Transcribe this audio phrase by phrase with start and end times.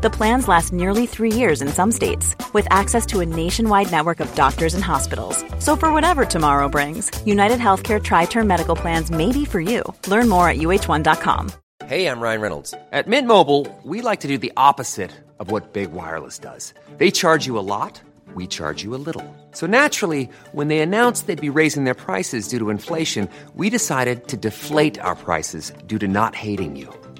[0.00, 4.20] The plans last nearly three years in some states, with access to a nationwide network
[4.20, 5.44] of doctors and hospitals.
[5.58, 9.82] So, for whatever tomorrow brings, United Healthcare Tri Term Medical Plans may be for you.
[10.06, 11.50] Learn more at uh1.com.
[11.86, 12.74] Hey, I'm Ryan Reynolds.
[12.92, 16.74] At Mint Mobile, we like to do the opposite of what Big Wireless does.
[16.98, 18.00] They charge you a lot,
[18.34, 19.24] we charge you a little.
[19.50, 24.28] So naturally, when they announced they'd be raising their prices due to inflation, we decided
[24.28, 26.88] to deflate our prices due to not hating you.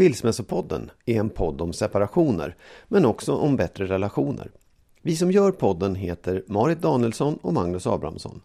[0.00, 2.56] Skilsmässopodden är en podd om separationer,
[2.88, 4.50] men också om bättre relationer.
[5.02, 8.40] Vi som gör podden heter Marit Danielsson och Magnus Abrahamsson.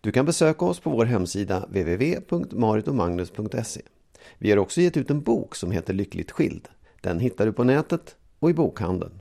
[0.00, 3.80] Du kan besöka oss på vår hemsida www.maritomagnus.se.
[4.38, 6.68] Vi har också gett ut en bok som heter Lyckligt skild.
[7.00, 9.20] Den hittar du på nätet och i bokhandeln.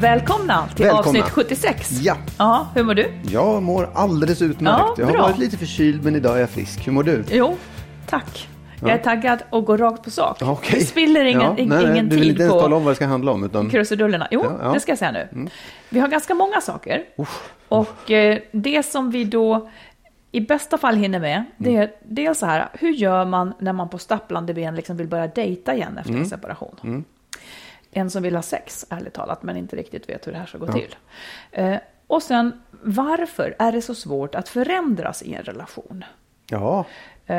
[0.00, 1.20] Välkomna till Välkomna.
[1.20, 1.90] avsnitt 76.
[2.02, 2.16] Ja.
[2.38, 2.68] ja.
[2.74, 3.12] Hur mår du?
[3.22, 4.78] Jag mår alldeles utmärkt.
[4.78, 6.86] Ja, jag har varit lite förkyld men idag är jag frisk.
[6.86, 7.24] Hur mår du?
[7.30, 7.56] Jo,
[8.06, 8.48] tack.
[8.80, 10.36] Jag är taggad och går rakt på sak.
[10.40, 10.78] Ja, okej.
[10.78, 12.84] Vi spiller ingen, Ja, nej, nej, ingen Du vill tid inte ens tala på om
[12.84, 13.44] vad det ska handla om.
[13.44, 13.70] Utan...
[13.70, 14.28] krusidullerna.
[14.30, 14.72] Jo, Ja, ja.
[14.72, 15.48] det ska jag säga nu.
[15.88, 17.04] Vi har ganska många saker.
[17.68, 19.68] Och eh, det som vi då
[20.32, 21.82] i bästa fall hinner med, det Mm.
[21.82, 25.26] är dels så här, hur gör man när man på stapplande ben liksom vill börja
[25.26, 26.22] dejta igen efter Mm.
[26.22, 27.04] en separation?
[27.98, 30.58] En som vill ha sex, ärligt talat, men inte riktigt vet hur det här ska
[30.58, 30.96] gå till.
[31.52, 31.76] Eh,
[32.06, 36.04] och sen, varför är det så svårt att förändras i en relation?
[36.50, 36.84] Ja,
[37.26, 37.34] Eh,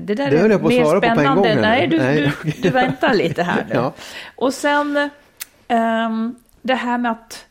[0.00, 1.48] Det där Det höll jag på mer svara på på en spännande.
[1.48, 1.60] gång nu.
[1.60, 3.74] Nej, du, Nej, du, du väntar lite här nu.
[3.74, 3.92] Ja.
[4.36, 5.10] Och sen
[5.68, 7.46] ehm, det här med att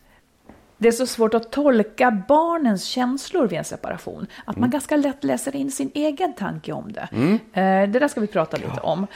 [0.77, 4.27] det är så svårt att tolka barnens känslor vid en separation.
[4.45, 4.61] Att Mm.
[4.61, 7.07] man ganska lätt läser in sin egen tanke om det.
[7.53, 9.07] Eh, Det där ska vi prata lite om.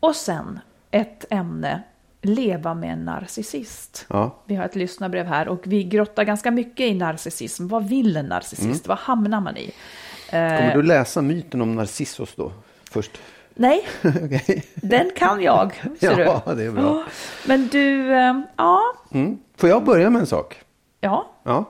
[0.00, 0.60] Och sen
[0.90, 1.82] ett ämne,
[2.22, 4.06] leva med en narcissist.
[4.08, 4.34] Ja.
[4.46, 7.68] Vi har ett lyssnarbrev här och vi grottar ganska mycket i narcissism.
[7.68, 8.64] Vad vill en narcissist?
[8.64, 8.78] Mm.
[8.86, 9.72] Vad hamnar man i?
[10.30, 12.52] kommer du läsa myten om Narcissus då?
[12.90, 13.18] Först?
[13.54, 14.64] Nej, Okej.
[14.74, 16.54] Den kan jag, ser Ja, du.
[16.54, 17.04] det är bra.
[17.46, 19.38] Men du, eh, ja, Mm.
[19.56, 20.56] Får jag börja med en sak?
[21.00, 21.64] ja, Ja.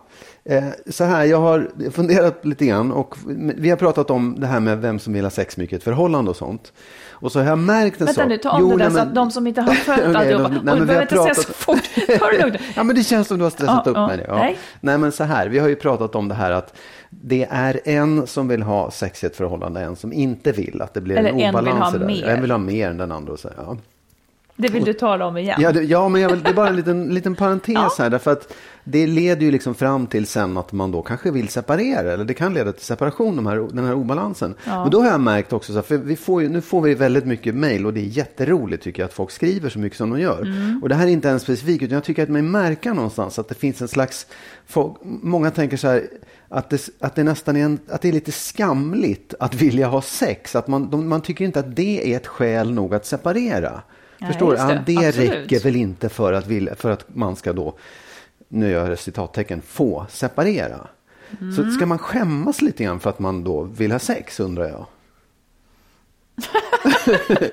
[0.44, 3.15] Eh, Så här, jag har funderat lite grann och
[3.56, 5.83] vi har pratat om det här med vem som vill ha sex mycket i ett
[5.83, 6.72] förhållande och sånt.
[7.11, 8.28] Och så har jag märkt en vänta sak.
[8.28, 10.03] nu, ta om Jo, det där nej, så men- att de som inte har följt
[10.03, 12.39] de- och nej, du men vi har behöver inte säga så pratat- fort, ta det
[12.43, 12.56] lugnt.
[12.77, 14.25] ja, men det känns som du har stressat Ja, upp ja, mig.
[14.28, 14.34] Ja.
[14.34, 14.59] nej.
[14.81, 14.99] Nej.
[14.99, 16.75] men så här, vi har ju pratat om det här att
[17.10, 20.83] det är en som vill ha sex i ett förhållande, en som inte vill.
[20.83, 22.06] Att det blir Eller en en vill obalans ha i det där.
[22.06, 22.25] mer.
[22.27, 23.33] En vill ha mer än den andra.
[23.33, 23.77] Och så, ja.
[24.60, 25.60] Det vill du tala om igen.
[25.62, 28.10] Ja, det, ja men jag vill, det är bara en liten, liten parentes här.
[28.10, 28.53] Därför att
[28.91, 32.12] det leder ju liksom fram till sen att man då kanske vill separera.
[32.12, 34.54] Eller det kan leda till separation, de här, den här obalansen.
[34.65, 36.94] Men då har jag märkt också, så här, för vi får ju, nu får vi
[36.94, 40.10] väldigt mycket mejl och det är jätteroligt tycker jag att folk skriver så mycket som
[40.10, 40.53] de gör.
[40.82, 43.48] Och det här är inte ens specifikt, utan jag tycker att man märker någonstans att
[43.48, 44.27] det finns en slags,
[44.66, 46.09] folk, många tänker så här,
[46.48, 50.03] att det, att det nästan är, en, att det är lite skamligt att vilja ha
[50.03, 50.56] sex.
[50.56, 53.82] Att man, de, man tycker inte att det är ett skäl nog att separera.
[54.19, 54.59] Nej, Förstår du?
[54.59, 54.94] Ja, det.
[54.94, 57.75] det räcker väl inte för att, vilja, för att man ska då,
[58.48, 60.86] nu gör jag citattecken, få separera.
[61.41, 61.53] Mm.
[61.53, 64.86] Så ska man skämmas lite grann för att man då vill ha sex undrar jag.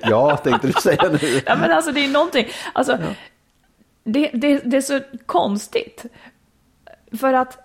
[0.02, 1.40] ja, tänkte du säga nu.
[1.46, 2.98] Ja, men alltså det är någonting, alltså,
[4.04, 6.04] det, det, det är så konstigt.
[7.18, 7.58] För att,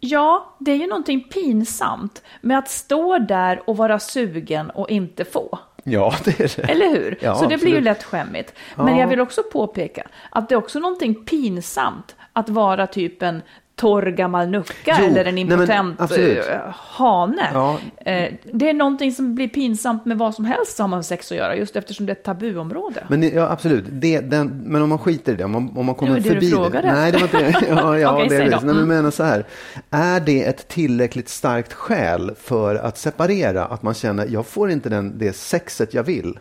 [0.00, 5.24] ja, det är ju någonting pinsamt med att stå där och vara sugen och inte
[5.24, 5.58] få.
[5.84, 6.70] Ja, det är det.
[6.72, 7.18] Eller hur?
[7.20, 8.54] Ja, så det blir ju lätt skämmigt.
[8.76, 9.00] Men Ja.
[9.00, 13.42] jag vill också påpeka att det är också någonting pinsamt att vara typ en
[13.76, 17.50] torr gammal nucka Jo, eller en nej, men impotent eh, hane.
[17.54, 17.78] Ja.
[18.06, 21.32] Eh, det är någonting som blir pinsamt med vad som helst som har med sex
[21.32, 23.04] att göra, just eftersom det är ett tabuområde.
[23.08, 23.84] Men det- ja, absolut.
[23.88, 26.28] Det, den, men om man skiter i det, om man, om man kommer Det var
[26.28, 26.94] det du förbi frågade det.
[26.94, 27.66] Nej, det var inte det.
[28.00, 28.50] Ja, det är det.
[28.50, 28.88] Nej, men Mm.
[28.88, 29.44] menar så här.
[29.90, 33.64] Är det ett tillräckligt starkt skäl för att separera?
[33.64, 36.38] Att man känner, jag får inte den, det sexet jag vill.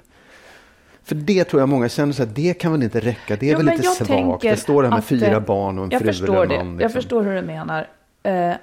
[1.04, 3.52] För det tror jag många känner så här, det kan väl inte räcka, det är
[3.52, 4.42] Jo, väl lite svagt.
[4.42, 6.58] Det står det här med fyra eh, barn och en jag fru förstår eller det.
[6.64, 6.68] någon.
[6.74, 7.02] Jag liksom.
[7.02, 7.88] förstår hur du menar.
[8.24, 8.54] Eh,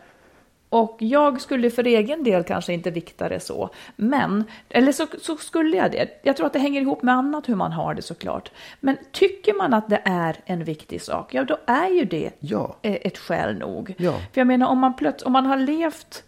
[0.70, 5.36] Och jag skulle för egen del kanske inte vikta det så, men, eller så, så,
[5.36, 6.08] skulle jag det.
[6.22, 8.50] Jag tror att det hänger ihop med annat hur man har det såklart.
[8.80, 12.76] Men tycker man att det är en viktig sak, ja då är ju det Ja.
[12.82, 13.94] eh, ett skäl nog.
[13.98, 14.12] Ja.
[14.12, 16.22] För jag menar om man, plöts- om man har levt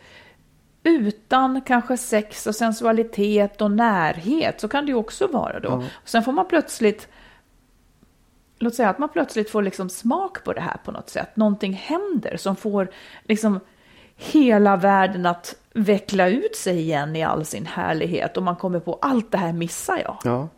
[0.82, 5.84] utan kanske sex och sensualitet och närhet så kan det ju också vara då.
[6.04, 7.08] Sen får man plötsligt
[8.58, 11.36] låt säga att man plötsligt får liksom smak på det här på något sätt.
[11.36, 12.90] Någonting händer som får
[13.24, 13.60] liksom
[14.16, 18.98] hela världen att veckla ut sig igen i all sin härlighet och man kommer på
[19.02, 20.18] allt det här missar jag.
[20.24, 20.48] Ja.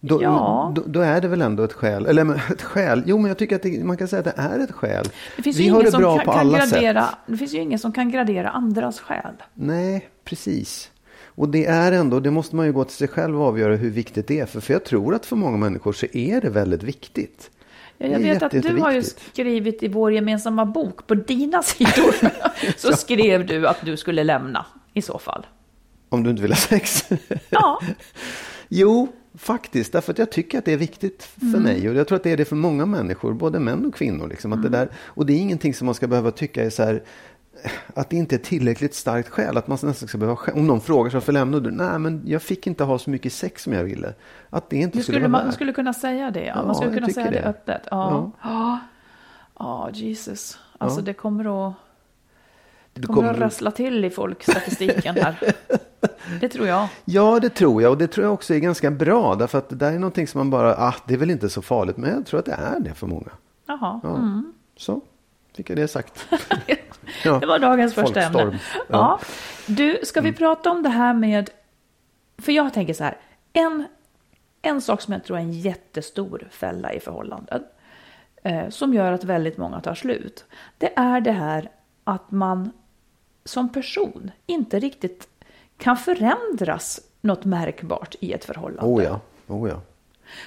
[0.00, 0.72] Då, Ja.
[0.74, 2.06] då, då är det väl ändå ett skäl.
[2.06, 3.02] Eller ett skäl.
[3.06, 5.04] Jo, men jag tycker att det, man kan säga att det är ett skäl.
[5.36, 7.16] Det finns Vi har ingen det som bra kan, på alla gradera, sätt.
[7.26, 9.34] det finns ju ingen som kan gradera andras skäl.
[9.54, 10.90] Nej, precis.
[11.26, 13.90] Och det är ändå, det måste man ju gå till sig själv och avgöra hur
[13.90, 14.46] viktigt det är.
[14.46, 17.50] För, för jag tror att för många människor så är det väldigt viktigt.
[17.98, 22.14] Ja, jag vet att du har ju skrivit i vår gemensamma bok, på dina sidor,
[22.76, 25.46] så skrev du att du skulle lämna i så fall.
[26.08, 27.08] Om du inte vill ha sex.
[27.50, 27.80] Ja,
[28.68, 29.92] Jo, faktiskt.
[29.92, 31.62] Därför att jag tycker att det är viktigt för Mm.
[31.62, 31.88] mig.
[31.88, 34.28] Och jag tror att det är det för många människor, både män och kvinnor.
[34.28, 34.80] Liksom, att det Mm.
[34.80, 37.02] där, och det är ingenting som man ska behöva tycka är så här,
[37.94, 39.56] att det inte är tillräckligt starkt skäl.
[39.56, 41.76] Att man nästan ska behöva, om någon frågar sig varför lämnade du?
[41.76, 44.14] Nej, men jag fick inte ha så mycket sex som jag ville.
[44.50, 45.54] Att det inte skulle, skulle vara man, värt.
[45.54, 46.44] skulle kunna säga det.
[46.44, 46.52] Ja.
[46.56, 47.42] Ja, man skulle kunna säga det, det.
[47.44, 47.82] öppet.
[47.90, 48.78] Ja, ja.
[49.58, 50.58] ja Jesus.
[50.78, 51.04] Alltså Ja.
[51.04, 51.74] det kommer att...
[53.00, 55.52] Det kommer, kommer- att rassla till i folkstatistiken här.
[56.40, 56.88] Det tror jag.
[57.04, 57.90] Ja, det tror jag.
[57.92, 59.34] Och det tror jag också är ganska bra.
[59.34, 61.62] Därför att det där är någonting som man bara, ah, det är väl inte så
[61.62, 61.96] farligt.
[61.96, 63.30] Men jag tror att det är det för många.
[63.66, 64.00] Jaha.
[64.02, 64.16] Ja.
[64.16, 64.52] Mm.
[64.76, 65.00] Så,
[65.56, 66.28] fick jag det sagt.
[67.24, 67.38] Ja.
[67.38, 68.58] Det var dagens första ämne.
[68.74, 68.82] Ja.
[68.88, 69.20] Ja.
[69.66, 71.50] Du, ska vi prata om det här med...
[72.38, 73.16] För jag tänker så här.
[73.52, 73.84] En,
[74.62, 77.62] en sak som jag tror är en jättestor fälla i förhållanden.
[78.42, 80.44] Eh, som gör att väldigt många tar slut.
[80.78, 81.70] Det är det här
[82.04, 82.70] att man
[83.48, 85.28] som person inte riktigt
[85.76, 88.92] kan förändras något märkbart i ett förhållande.
[88.92, 89.80] Oh ja, oh ja.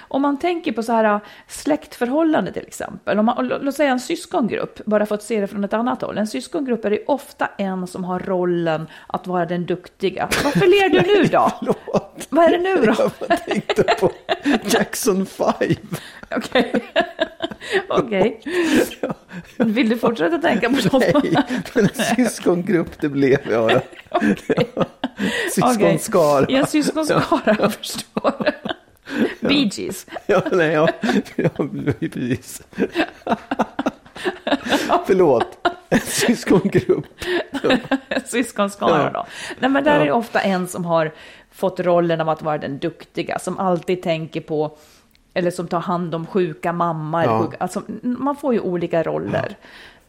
[0.00, 4.00] Om man tänker på så här äh, släktförhållande till exempel, om man, låt säga en
[4.00, 6.18] syskongrupp, bara för att se det från ett annat håll.
[6.18, 10.28] En syskongrupp är det ofta en som har rollen att vara den duktiga.
[10.44, 11.52] Varför ler du nu då?
[11.58, 12.26] Förlåt.
[12.28, 13.10] Vad är det nu då?
[13.28, 14.12] Jag tänkte på
[14.64, 15.46] Jackson 5.
[16.36, 16.84] Okej.
[17.88, 18.40] Okej.
[19.56, 21.04] Vill du fortsätta tänka på sånt?
[21.22, 21.34] Nej,
[21.74, 23.70] men en syskongrupp det blev jag.
[24.10, 24.72] Okej.
[25.54, 26.46] Syskonskara.
[26.48, 28.52] Ja, syskonskara, jag förstår.
[29.40, 30.06] Bee Gees.
[30.26, 30.88] Ja, nej, ja,
[31.36, 31.48] ja,
[32.00, 32.62] precis.
[35.06, 35.68] Förlåt.
[35.88, 37.06] En syskongrupp.
[38.24, 39.10] Syskonskara Ja.
[39.10, 39.26] då.
[39.58, 40.00] Nej, men där Ja.
[40.00, 41.12] är det ofta en som har
[41.50, 44.76] fått rollen av att vara den duktiga, som alltid tänker på,
[45.34, 47.24] eller som tar hand om sjuka mamma.
[47.24, 47.42] Ja.
[47.42, 49.56] sjuka, alltså, man får ju olika roller.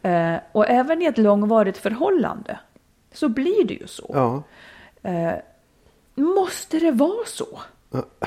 [0.02, 2.58] Eh, och även i ett långvarigt förhållande
[3.12, 4.10] så blir det ju så.
[4.14, 4.42] Ja.
[6.14, 7.58] Måste det vara så?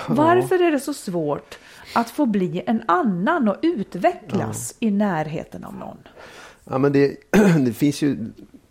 [0.08, 1.58] Varför är det så svårt
[1.94, 5.98] att få bli en annan och utvecklas i närheten av någon?
[6.64, 7.18] Ja, men det,
[7.66, 8.18] det finns ju,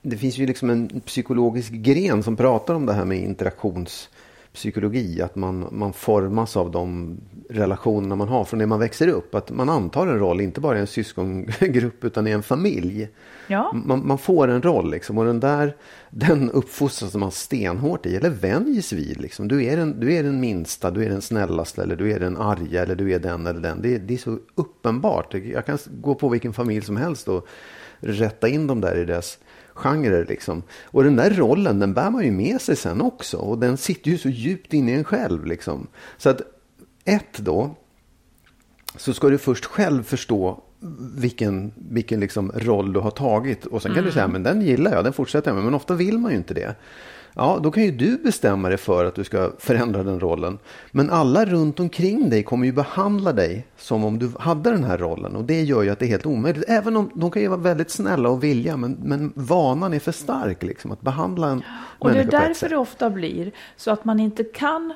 [0.03, 3.19] det finns ju liksom en psykologisk gren som pratar om det här med
[4.57, 5.23] interaktionspsykologi.
[5.23, 7.17] Att man, man formas av de
[7.51, 9.35] relationerna man har från det man växer upp.
[9.35, 13.09] Att man antar en roll, inte bara i en syskongrupp utan i en familj.
[13.49, 13.73] Ja.
[13.73, 15.77] Man, man får en roll liksom, och den där
[16.11, 19.21] den uppfostras man stenhårt i, eller vänjs vid.
[19.21, 19.49] Liksom.
[19.49, 22.37] Du, är den, du är den minsta, du är den snällaste, eller du är den
[22.37, 23.83] arga, eller du är den eller den.
[23.83, 25.35] Det, det är så uppenbart.
[25.35, 27.47] Jag kan gå på vilken familj som helst och
[28.01, 29.39] rätta in dem där i deras
[29.77, 30.27] genrer.
[30.29, 30.63] Liksom.
[30.85, 33.37] Och den där rollen, den bär man ju med sig sen också.
[33.37, 35.47] Och den sitter ju så djupt inne i en själv.
[35.47, 35.87] Liksom.
[36.19, 36.41] Så att
[37.05, 37.75] ett då,
[38.97, 40.63] så ska du först själv förstå
[41.17, 43.67] vilken, vilken liksom roll du har tagit.
[43.67, 45.65] Och sen kan du säga, men den gillar jag, den fortsätter jag med.
[45.65, 46.75] Men ofta vill man ju inte det.
[47.39, 50.59] Ja, då kan ju du bestämma dig för att du ska förändra den rollen.
[50.91, 54.99] Men alla runt omkring dig kommer ju behandla dig som om du hade den här
[54.99, 55.37] rollen.
[55.37, 56.65] Och det gör ju att det är helt omöjligt.
[56.69, 58.77] Även om de kan ju vara väldigt snälla och vilja.
[58.77, 60.93] Men, men vanan är för stark liksom.
[60.93, 61.63] Att behandla en
[61.99, 64.93] Och det är därför det ofta blir så att man inte kan,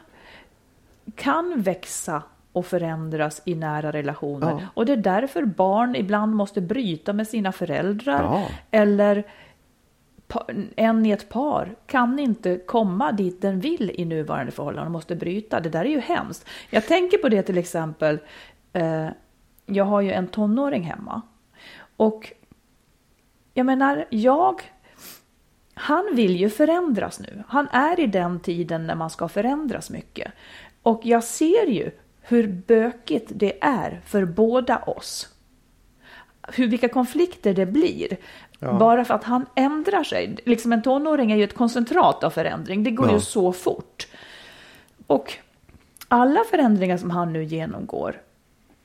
[1.17, 4.51] kan växa och förändras i nära relationer.
[4.51, 4.61] Ja.
[4.75, 8.23] Och det är därför barn ibland måste bryta med sina föräldrar.
[8.23, 8.49] Ja.
[8.71, 9.25] Eller
[10.77, 15.17] en i ett par kan inte komma dit den vill i nuvarande förhållanden och måste
[15.17, 15.61] bryta.
[15.61, 16.49] Det där är ju hemskt.
[16.71, 18.19] Jag tänker på det till exempel.
[18.73, 19.09] Eh,
[19.67, 21.23] jag har ju en tonåring hemma.
[21.97, 22.33] Och
[23.55, 24.63] jag menar, jag
[25.75, 27.43] han vill ju förändras nu.
[27.49, 30.33] Han är i den tiden när man ska förändras mycket.
[30.83, 35.29] Och jag ser ju hur bökigt det är för båda oss.
[36.53, 38.17] Hur, vilka konflikter det blir.
[38.63, 38.73] Ja.
[38.73, 40.37] Bara för att han ändrar sig.
[40.45, 42.85] Liksom en tonåring är ju ett koncentrat av förändring.
[42.85, 43.15] Det går ja.
[43.15, 44.07] ju så fort.
[45.07, 45.35] Och
[46.09, 48.21] alla förändringar som han nu genomgår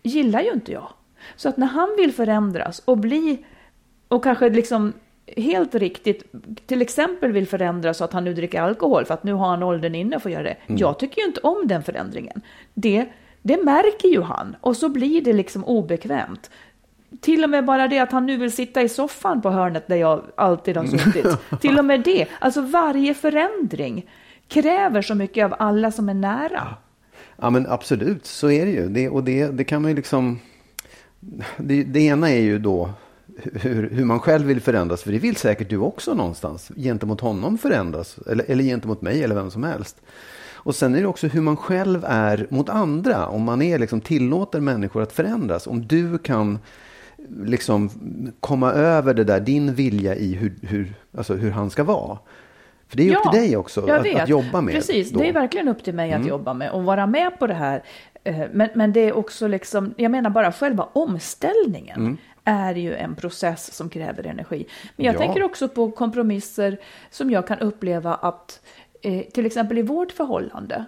[0.04, 0.90] gillar ju inte jag.
[1.36, 3.46] Så att när han vill förändras och bli,
[4.08, 4.94] och kanske liksom
[5.38, 6.24] helt riktigt,
[6.66, 9.64] till exempel vill förändras så att han nu dricker alkohol för att nu har han
[9.64, 10.58] åldern inne för att göra det.
[10.68, 10.80] Mm.
[10.80, 12.42] Jag tycker ju inte om den förändringen.
[12.74, 13.06] Det,
[13.42, 16.50] det märker ju han och så blir det liksom obekvämt.
[17.22, 19.96] Till och med bara det att han nu vill sitta i soffan på hörnet där
[19.96, 21.26] jag alltid har suttit.
[21.62, 22.28] Till och med det.
[22.40, 24.10] Alltså varje förändring
[24.48, 26.76] kräver så mycket av alla som är nära.
[27.38, 28.90] Ja men absolut, så är det ju.
[28.90, 30.40] Det, och det, det kan man ju liksom...
[31.58, 32.90] Det, det ena är ju då
[33.36, 35.04] hur, hur, man själv vill förändras.
[35.04, 36.72] För det vill säkert du också någonstans.
[36.76, 38.18] Gentemot honom förändras.
[38.28, 40.02] Eller, eller gentemot mig eller vem som helst.
[40.54, 43.28] Och sen är det också hur man själv är mot andra.
[43.28, 45.68] Om man är liksom tillåter människor att förändras.
[45.68, 46.60] Om du kan
[47.46, 47.90] liksom
[48.40, 52.18] komma över det där, din vilja i hur, hur, alltså hur han ska vara.
[52.88, 54.74] För det är ja, upp till dig också att, att, jobba med.
[54.74, 55.20] Precis, då.
[55.20, 56.22] det är verkligen upp till mig mm.
[56.22, 57.84] att jobba med och vara med på det här.
[58.24, 62.18] Eh, men, men det är också liksom, jag menar bara själva omställningen mm.
[62.44, 64.68] är ju en process som kräver energi.
[64.96, 65.20] Men jag ja.
[65.20, 66.78] tänker också på kompromisser
[67.10, 68.62] som jag kan uppleva att
[69.02, 70.86] eh, till exempel i vårt förhållande,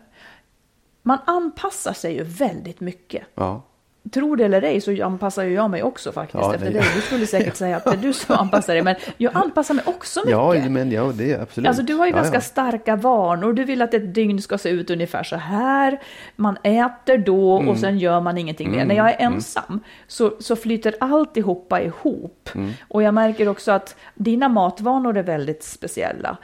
[1.01, 3.23] man anpassar sig ju väldigt mycket.
[3.35, 3.63] Ja
[4.11, 6.83] tro det eller ej så anpassar ju jag mig också faktiskt ja, efter dig.
[6.95, 9.83] Du skulle säkert säga att det är du som anpassar dig, men jag anpassar mig
[9.87, 10.31] också mycket.
[10.31, 11.67] Ja, men ja, det är absolut.
[11.67, 12.41] Alltså du har ju ja, ganska ja.
[12.41, 13.53] starka vanor.
[13.53, 16.01] Du vill att ett dygn ska se ut ungefär så här.
[16.35, 17.69] Man äter då mm.
[17.69, 18.77] och sen gör man ingenting mer.
[18.77, 18.87] Mm.
[18.87, 19.33] När jag är mm.
[19.33, 19.79] ensam mm.
[20.07, 22.49] så, så flyter alltihopa ihop.
[22.55, 22.71] Mm.
[22.87, 26.37] Och jag märker också att dina matvanor är väldigt speciella,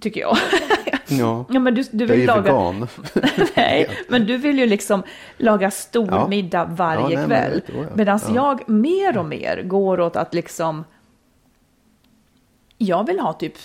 [0.00, 0.36] tycker jag.
[1.08, 2.70] Ja, ja men du, du vill jag är laga...
[2.70, 2.88] vegan.
[3.56, 5.02] Nej, men du vill ju liksom
[5.36, 6.28] laga stor ja.
[6.28, 7.62] middag varje ja, kväll.
[7.94, 8.34] Medan ja.
[8.34, 10.84] jag mer och mer går åt att liksom...
[12.78, 13.56] Jag vill ha typ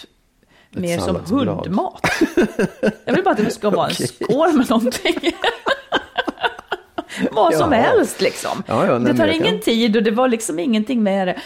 [0.71, 2.01] Ett mer som hundmat.
[3.05, 5.15] jag vill bara att det ska vara en skål med någonting.
[7.31, 8.63] Vad som helst liksom.
[8.67, 11.39] Ja, ja, det tar ingen tid och det var liksom ingenting med det.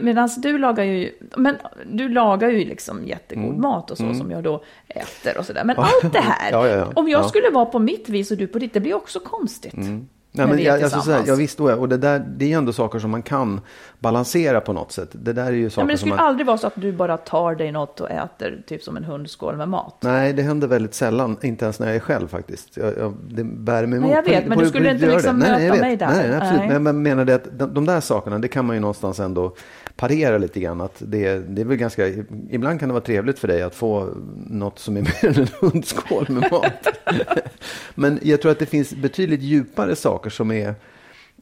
[0.00, 1.56] Medan du lagar ju, men
[1.92, 3.60] du lagar ju liksom jättegod mm.
[3.60, 4.18] mat och så mm.
[4.18, 5.64] som jag då äter och sådär.
[5.64, 8.72] Men allt det här, om jag skulle vara på mitt vis och du på ditt,
[8.72, 9.74] det blir också konstigt.
[9.74, 10.08] Mm.
[10.36, 13.10] Nej, men jag, alltså, såhär, jag visst, och det, där, det är ändå saker som
[13.10, 13.60] man kan
[14.04, 15.08] balansera på något sätt.
[15.12, 16.26] Det där är ju saker Nej, men det skulle man...
[16.26, 19.56] aldrig vara så att du bara tar dig något och äter typ som en hundskål
[19.56, 19.96] med mat.
[20.00, 22.76] Nej, det händer väldigt sällan, inte ens när jag är själv faktiskt.
[22.76, 24.10] Jag, jag, det bär mig emot.
[24.10, 26.06] Nej, jag vet, men du skulle inte liksom möta nej, mig där.
[26.06, 26.58] Nej, absolut.
[26.58, 26.78] Nej.
[26.78, 29.54] Men jag menar det att de, de där sakerna, det kan man ju någonstans ändå
[29.96, 30.80] parera lite grann.
[30.80, 32.08] Att det, det är väl ganska,
[32.50, 34.08] ibland kan det vara trevligt för dig att få
[34.46, 36.88] något som är mer än en hundskål med mat.
[37.94, 40.74] Men jag tror att det finns betydligt djupare saker som är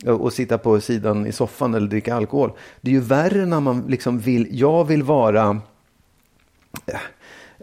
[0.06, 2.52] och sitta på sidan i soffan eller dricka alkohol.
[2.80, 5.61] Det är ju värre när man liksom vill, jag vill vara,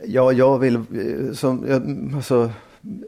[0.06, 1.66] ja, jag vill, eh, som,
[2.16, 2.52] alltså,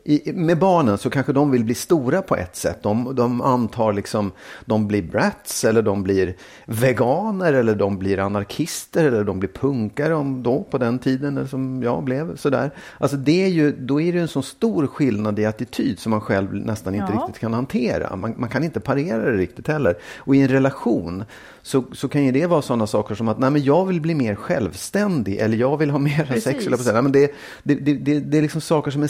[0.05, 2.83] i, med barnen så kanske de vill bli stora på ett sätt.
[2.83, 4.31] De, de antar liksom,
[4.65, 6.35] de blir brats eller de blir
[6.65, 11.83] veganer eller de blir anarkister eller de blir punkare om då på den tiden som
[11.83, 12.35] jag blev.
[12.35, 12.71] Sådär.
[12.97, 16.21] Alltså det är ju, då är det en så stor skillnad i attityd som man
[16.21, 17.19] själv nästan inte ja.
[17.19, 18.15] riktigt kan hantera.
[18.15, 19.95] Man, man, kan inte parera det riktigt heller.
[20.17, 21.23] Och i en relation
[21.61, 24.15] så, så kan ju det vara sådana saker som att nej, men jag vill bli
[24.15, 26.67] mer självständig eller jag vill ha mer sex.
[26.67, 27.31] Eller men det,
[27.63, 29.07] det, det, det, är liksom saker som är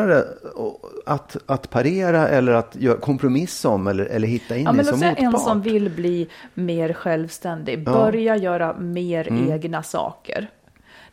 [0.00, 0.24] svårare
[1.06, 4.88] att, att parera eller att göra kompromiss om eller, eller hitta in ja, men i
[4.88, 5.18] som motpart.
[5.18, 8.42] En som vill bli mer självständig, börja ja.
[8.42, 9.52] göra mer mm.
[9.52, 10.50] egna saker.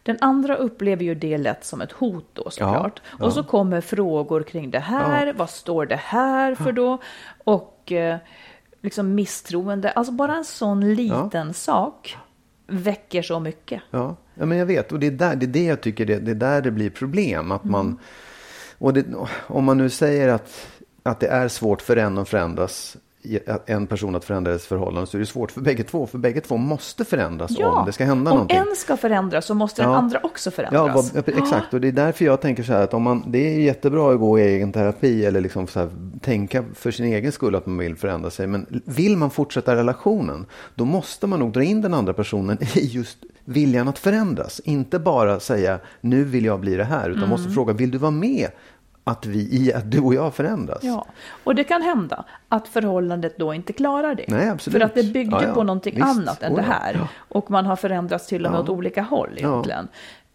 [0.03, 3.01] Den andra upplever ju det lätt som ett hot då såklart.
[3.03, 3.25] Ja, ja.
[3.25, 6.98] Och så kommer frågor kring det här, vad står det här för då?
[7.44, 8.17] Och eh,
[8.82, 9.91] liksom misstroende.
[9.91, 12.17] Alltså bara en sån liten sak
[12.67, 13.82] väcker så mycket.
[13.91, 14.15] Ja.
[14.34, 14.91] ja, men jag vet.
[14.91, 16.89] Och det är, där, det är det jag tycker, det, det är där det blir
[16.89, 17.51] problem.
[17.51, 18.00] Att man, mm.
[18.77, 19.05] Och det,
[19.48, 20.67] om man nu säger att,
[21.03, 22.98] att det är svårt för en att förändras
[23.65, 26.07] en person att förändra ett förhållande så är det svårt för bägge två.
[26.07, 28.62] För bägge två måste förändras ja, om det ska hända om någonting.
[28.62, 31.12] Om en ska förändras så måste den andra också förändras.
[31.15, 31.74] Ja, exakt.
[31.74, 34.19] Och det är därför jag tänker så här att om man, det är jättebra att
[34.19, 35.89] gå i egen terapi eller liksom så här,
[36.22, 38.48] tänka för sin egen skull att man vill förändra sig.
[38.48, 42.86] Men vill man fortsätta relationen, då måste man nog dra in den andra personen i
[42.86, 43.17] just
[43.48, 44.60] viljan att förändras.
[44.60, 47.30] Inte bara säga nu vill jag bli det här, utan mm.
[47.30, 48.50] måste fråga vill du vara med
[49.04, 50.84] att, vi, att du och jag förändras.
[50.84, 51.06] Ja,
[51.44, 54.25] och det kan hända att förhållandet då inte klarar det.
[54.27, 54.80] Nej, absolut.
[54.80, 55.54] För att det byggde ja, ja.
[55.54, 56.08] på någonting Visst.
[56.08, 56.94] annat än oh, det här.
[56.94, 57.08] Ja.
[57.30, 59.88] Och man har förändrats till och med åt olika håll egentligen.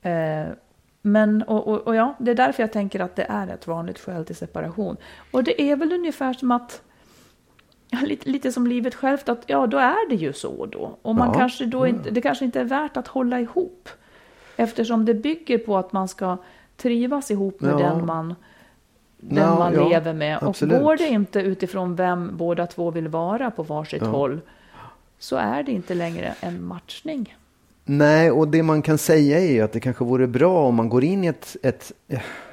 [0.02, 0.52] Eh,
[1.02, 3.98] men, och, och, och, ja, det är därför jag tänker att det är ett vanligt
[3.98, 4.96] skäl till separation.
[5.30, 6.82] Och det är väl ungefär som att
[7.94, 10.96] Ja, lite, lite som livet självt, att ja, då är det ju så då.
[11.02, 11.34] Och man Ja.
[11.38, 13.88] kanske då inte, det kanske inte är värt att hålla ihop.
[14.56, 16.36] Eftersom det bygger på att man ska
[16.76, 17.78] trivas ihop med Ja.
[17.78, 18.34] den man,
[19.20, 20.38] den Ja, man ja, lever med.
[20.38, 20.82] Och absolut.
[20.82, 24.40] går det inte utifrån vem båda två vill vara på varsitt håll,
[25.18, 27.36] så är det inte längre en matchning.
[27.84, 30.88] Nej, och det man kan säga är ju att det kanske vore bra om man
[30.88, 31.92] går in i ett, ett,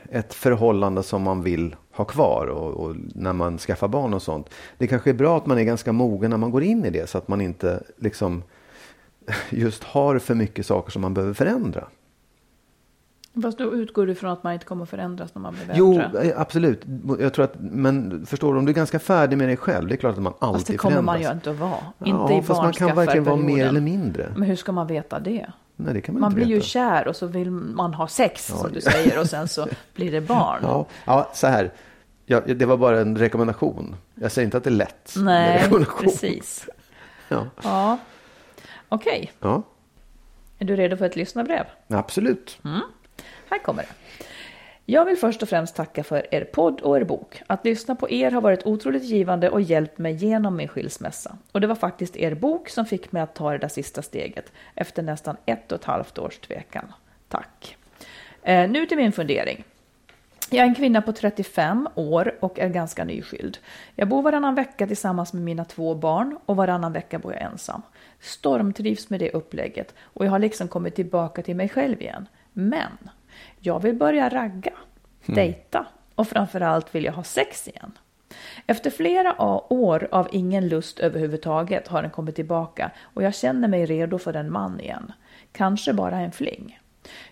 [0.10, 4.50] ett förhållande som man vill ha kvar och, och när man skaffar barn och sånt.
[4.77, 7.10] Det kanske är bra att man är ganska mogen när man går in i det
[7.10, 8.44] så att man inte liksom
[9.50, 11.88] just har för mycket saker som man behöver förändra.
[13.41, 16.00] Fast då utgår du från att man inte kommer att förändras när man blir Jo,
[16.00, 16.22] äldre.
[16.22, 16.82] eh, absolut.
[17.20, 19.96] Jag tror att, men förstår du, om du är ganska färdig med dig själv, det
[19.96, 21.48] är klart att man alltid Fast det kommer man ju förändras.
[21.48, 21.94] inte att vara.
[21.98, 24.34] Ja, inte i fast man kan verkligen vara mer eller mindre.
[24.36, 25.46] Men hur ska man veta det?
[25.75, 26.65] Nej, det kan man, Man inte blir ju veta.
[26.68, 30.22] kär och så vill man ha sex, som du säger, och sen så blir det
[30.22, 30.60] barn.
[30.63, 31.72] Ja, ja så här.
[32.32, 33.96] Ja, det var bara en rekommendation.
[34.16, 35.14] Jag säger inte att det är lätt.
[35.18, 35.70] Nej,
[36.00, 36.70] precis.
[37.28, 37.98] Ja, Ja.
[38.90, 39.64] Okej, ja,
[40.60, 41.66] är du redo för ett lyssnarbrev?
[41.88, 42.60] absolut.
[43.50, 43.90] Här kommer det.
[44.86, 47.42] Jag vill först och främst tacka för er podd och er bok.
[47.48, 51.38] Att lyssna på er har varit otroligt givande och hjälpt mig genom min skilsmässa.
[51.52, 54.52] Och det var faktiskt er bok som fick mig att ta det där sista steget
[54.76, 56.94] efter nästan ett och ett halvt års tvekan.
[57.28, 57.78] Tack.
[58.44, 59.64] Eh, nu till min fundering.
[60.51, 63.58] Jag är en kvinna på 35 år och är ganska nyskild.
[63.96, 67.82] Jag bor varannan vecka tillsammans med mina två barn och varannan vecka bor jag ensam.
[68.20, 72.27] Stormtrivs med det upplägget och jag har liksom kommit tillbaka till mig själv igen.
[72.53, 72.98] Men
[73.60, 74.74] jag vill börja ragga,
[75.25, 77.91] dejta och framförallt vill jag ha sex igen.
[78.68, 79.41] Efter flera
[79.74, 84.34] år av ingen lust överhuvudtaget har den kommit tillbaka och jag känner mig redo för
[84.34, 85.12] en man igen.
[85.51, 86.79] Kanske bara en fling.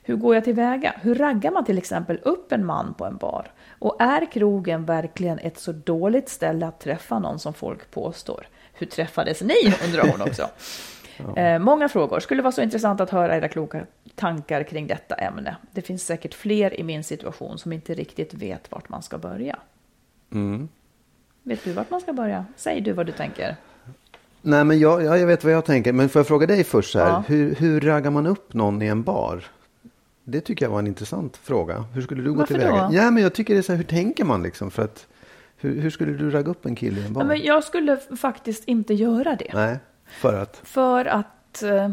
[0.03, 0.93] Hur går jag tillväga?
[1.01, 3.51] Hur raggar man till exempel upp en man på en bar?
[3.79, 8.47] Och är krogen verkligen ett så dåligt ställe att träffa någon som folk påstår?
[8.73, 9.73] Hur träffades ni?
[9.85, 10.49] undrar hon också.
[11.35, 12.19] Eh, många frågor.
[12.19, 15.55] Skulle vara så intressant att höra era kloka tankar kring detta ämne.
[15.71, 19.59] Det finns säkert fler i min situation som inte riktigt vet vart man ska börja.
[21.43, 22.45] Vet du vart man ska börja?
[22.55, 23.55] Säg du vad du tänker.
[24.41, 25.93] Nej, men jag, ja, jag vet vad jag tänker.
[25.93, 27.07] Men får jag fråga dig först så här.
[27.07, 27.23] Ja.
[27.27, 29.43] Hur, hur raggar man upp någon i en bar?
[30.29, 31.85] Det tycker jag var en intressant fråga.
[31.93, 32.87] Hur skulle du gå Varför tillväga?
[32.87, 32.95] då?
[32.95, 34.71] Ja, men jag tycker det är så här, hur tänker man liksom?
[34.71, 35.07] För att,
[35.57, 37.21] hur, hur skulle du ragga upp en kille i en bar?
[37.21, 39.51] Ja, men jag skulle faktiskt inte göra det.
[39.53, 40.61] Nej, för att?
[40.63, 41.63] För att...
[41.63, 41.89] Eh,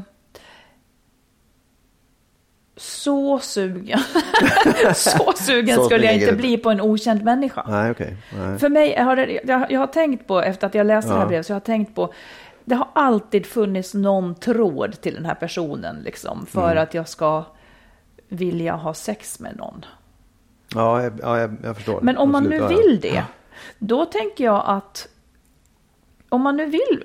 [2.77, 3.99] så sugen.
[4.94, 7.64] så sugen Så skulle jag inte bli på en okänd människa.
[7.68, 8.16] Nej, okej.
[8.38, 8.59] Nej.
[8.59, 11.23] För mig har det, jag, jag har tänkt på, efter att jag läste det här
[11.23, 11.29] Ja.
[11.29, 12.12] brevet, så jag har tänkt på,
[12.64, 16.83] det har alltid funnits någon tråd till den här personen, liksom, för Mm.
[16.83, 17.44] att jag ska
[18.35, 19.85] vilja ha sex med någon.
[20.75, 22.01] Ja, jag, ja jag, jag förstår.
[22.01, 22.68] Men om man nu ja, ja.
[22.79, 23.25] vill det,
[23.79, 25.09] då tänker jag att
[26.29, 27.05] om man nu vill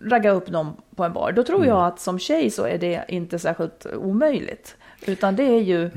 [0.00, 1.68] ragga upp någon på en bar, då tror Mm.
[1.68, 4.76] jag att som tjej så är det inte särskilt omöjligt.
[5.06, 5.90] Utan det är ju,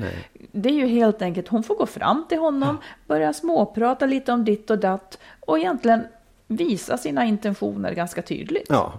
[0.52, 4.46] det är ju helt enkelt, hon får gå fram till honom, börja småprata lite om
[4.46, 6.04] ditt och datt och egentligen
[6.48, 8.65] visa sina intentioner ganska tydligt.
[8.70, 8.94] Ja,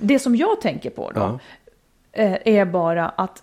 [0.00, 1.38] Det som jag tänker på då, Ja.
[2.22, 3.42] eh, är bara att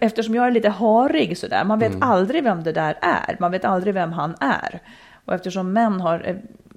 [0.00, 2.02] eftersom jag är lite harig sådär, man vet Mm.
[2.02, 4.80] aldrig vem det där är, man vet aldrig vem han är.
[5.24, 6.36] Och eftersom män har eh,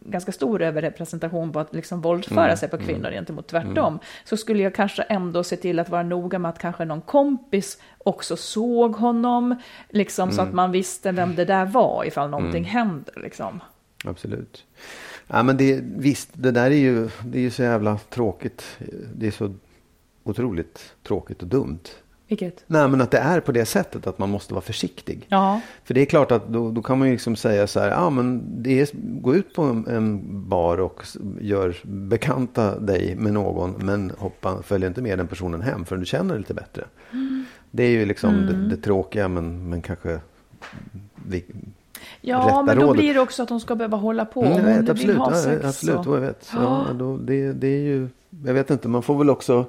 [0.09, 2.57] ganska stor överrepresentation på att liksom våldföra Mm.
[2.57, 6.39] sig på kvinnor gentemot tvärtom, så skulle jag kanske ändå se till att vara noga
[6.39, 9.55] med att kanske någon kompis också såg honom,
[9.89, 10.49] liksom så Mm.
[10.49, 13.13] att man visste vem det där var ifall någonting händer.
[13.23, 13.59] Liksom.
[14.05, 14.65] absolut.
[15.27, 18.77] Ja, men det, visst, det där är ju, det är ju så jävla tråkigt.
[19.15, 19.53] Det är så
[20.23, 21.79] otroligt tråkigt och dumt.
[22.27, 22.63] Vilket?
[22.67, 25.25] Nej, men att det är på det sättet att man måste vara försiktig.
[25.29, 27.89] Ja, För det är klart att då, då kan man ju liksom säga så här,
[27.91, 28.89] ja men det är,
[29.21, 31.03] gå ut på en, en bar och
[31.41, 36.05] gör bekanta dig med någon, men hoppa, följ inte med den personen hem förrän du
[36.05, 36.83] känner dig lite bättre.
[37.71, 38.47] Det är ju liksom Mm.
[38.69, 40.19] det, det tråkiga, men, men kanske
[41.27, 41.45] vi,
[42.21, 42.97] ja men då rådet.
[43.01, 44.43] blir det också att hon ska behöva hålla på.
[44.43, 46.51] Mm, om vet, vill absolut, ha ja, sex absolut, så- jag vet.
[46.53, 48.07] Ja, då, det, det är ju,
[48.45, 49.65] jag vet inte, man får väl också,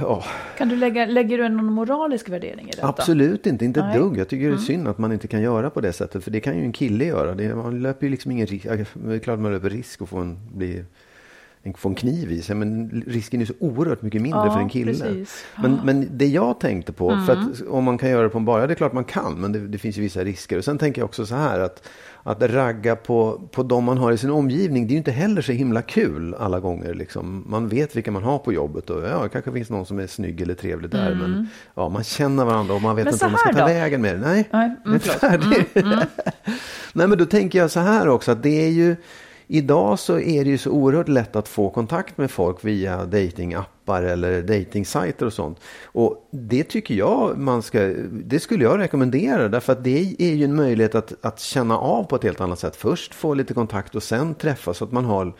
[0.00, 0.24] ja,
[0.58, 2.88] Kan du lägga, lägger du någon moralisk värdering i detta?
[2.88, 3.86] Absolut inte, inte ett.
[3.86, 3.98] Mm.
[3.98, 4.18] dugg.
[4.18, 6.24] Jag tycker det är synd att man inte kan göra på det sättet.
[6.24, 7.34] För det kan ju en kille göra.
[7.34, 8.64] Det, man löper ju liksom ingen risk.
[8.94, 10.84] Det är klart man löper risk att få en, bli,
[11.62, 12.56] en, få en kniv i sig.
[12.56, 14.92] Men risken är så oerhört mycket mindre Ja, för en kille.
[14.92, 15.44] precis.
[15.62, 17.48] Men, men det jag tänkte på, för Mm.
[17.52, 19.34] att om man kan göra det på en bar, ja det är klart man kan.
[19.34, 20.58] Men det, det finns ju vissa risker.
[20.58, 21.88] Och sen tänker jag också så här att
[22.26, 25.42] att ragga på, på de man har i sin omgivning, det är ju inte heller
[25.42, 26.94] så himla kul alla gånger.
[26.94, 27.44] Liksom.
[27.46, 30.06] Man vet vilka man har på jobbet och ja, det kanske finns någon som är
[30.06, 31.14] snygg eller trevlig där.
[31.14, 33.06] Men ja, man känner varandra och man vet Mm.
[33.06, 33.80] Men inte vad man ska här ta då?
[33.80, 34.20] vägen med det.
[34.20, 35.20] Nej, Nej, mm, förlåt.
[35.20, 35.66] färdig.
[36.92, 38.96] Nej, men då tänker jag så här också att det är ju
[39.46, 43.73] idag så är det ju så oerhört lätt att få kontakt med folk via datingappar
[43.88, 45.60] eller datingsajter och sånt.
[45.84, 50.44] Och det tycker jag man ska, det skulle jag rekommendera därför att det är ju
[50.44, 52.76] en möjlighet att, att känna av på ett helt annat sätt.
[52.76, 55.32] Först få lite kontakt och sen träffas så att man har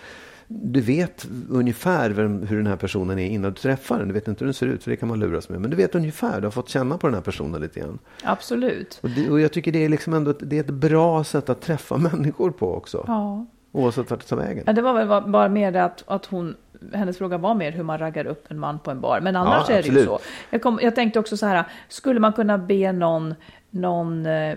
[0.47, 2.11] du vet ungefär
[2.47, 4.09] hur den här personen är innan du träffar den.
[4.09, 5.61] Du vet inte hur den ser ut, för det kan man luras med.
[5.61, 7.99] Men du vet ungefär, du har fått känna på den här personen lite grann.
[8.23, 8.99] Absolut.
[9.03, 11.49] Och, det, och jag tycker det är liksom ändå ett, det är ett bra sätt
[11.49, 13.05] att träffa människor på också.
[13.07, 13.47] Ja.
[13.75, 14.65] Oavsett vart det tar vägen.
[14.67, 16.57] Ja, det var väl bara mer det att, att hon,
[16.93, 19.21] hennes fråga var mer hur man raggar upp en man på en bar.
[19.21, 20.19] Men annars Ja, är det ju så.
[20.51, 23.35] Jag, kom, jag tänkte också så här, skulle man kunna be någon,
[23.71, 24.57] någon eh,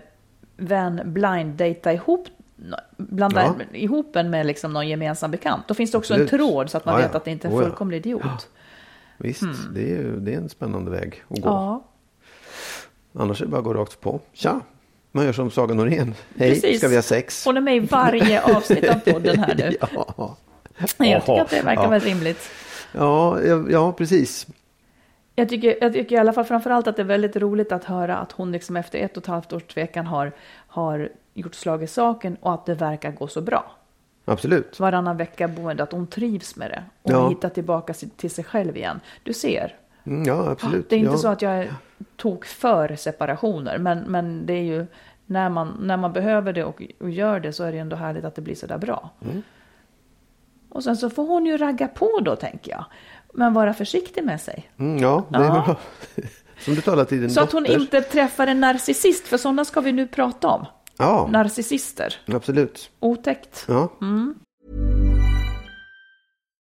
[0.58, 2.28] vän blind-data ihop
[2.98, 3.56] blanda Ja.
[3.78, 5.68] ihop en med liksom någon gemensam bekant.
[5.68, 6.34] Då finns det också Absolut.
[6.34, 7.08] en tråd så att man Ja, ja.
[7.08, 7.64] vet att det inte är en ja.
[7.64, 8.50] fullkomlig idiot.
[9.18, 11.50] Visst, det, är det är en spännande väg att gå.
[11.50, 11.84] Ja,
[13.14, 14.20] Annars är det bara att gå rakt på.
[14.34, 14.62] Tja,
[15.18, 16.16] man gör som Saga Norén.
[16.38, 16.78] Hej, Precis.
[16.78, 17.46] ska vi ha sex?
[17.46, 19.76] hon är med i varje avsnitt av podden här nu.
[20.18, 20.36] Ja,
[20.78, 20.90] Jag
[21.26, 21.90] tycker att det verkar Ja.
[21.90, 22.50] väldigt rimligt.
[22.92, 24.48] ja, ja, ja, precis.
[25.36, 28.18] Jag tycker, jag tycker i alla fall framförallt att det är väldigt roligt att höra
[28.18, 30.32] att hon liksom efter ett och ett halvt års tvekan har,
[30.68, 33.72] har gjort slag i saken och att det verkar gå så bra.
[34.26, 34.80] Absolut.
[34.80, 37.30] Varannan vecka boende, att hon trivs med det och Ja.
[37.30, 39.00] hittar tillbaka till sig själv igen.
[39.24, 40.90] Du ser, Mm, ja, absolut.
[40.90, 41.18] det är inte ja.
[41.18, 41.74] så att jag är
[42.16, 44.86] tok för separationer, men, men det är ju
[45.28, 48.26] när man, när man behöver det och, och gör det så är det ändå härligt
[48.26, 49.10] att det blir så där bra.
[49.26, 49.44] Mm.
[50.70, 52.86] Och sen så får hon ju ragga på då, tänker jag.
[53.34, 54.72] Men vara försiktig med sig.
[54.80, 55.76] Mm, ja, det är bra.
[56.60, 59.82] Som du talar till din Så att hon inte träffar en narcissist, för sådana ska
[59.82, 60.66] vi nu prata om.
[60.98, 62.16] Ja, Narcissister.
[62.28, 62.92] absolut.
[63.00, 63.66] Otäckt.
[63.68, 63.90] Ja.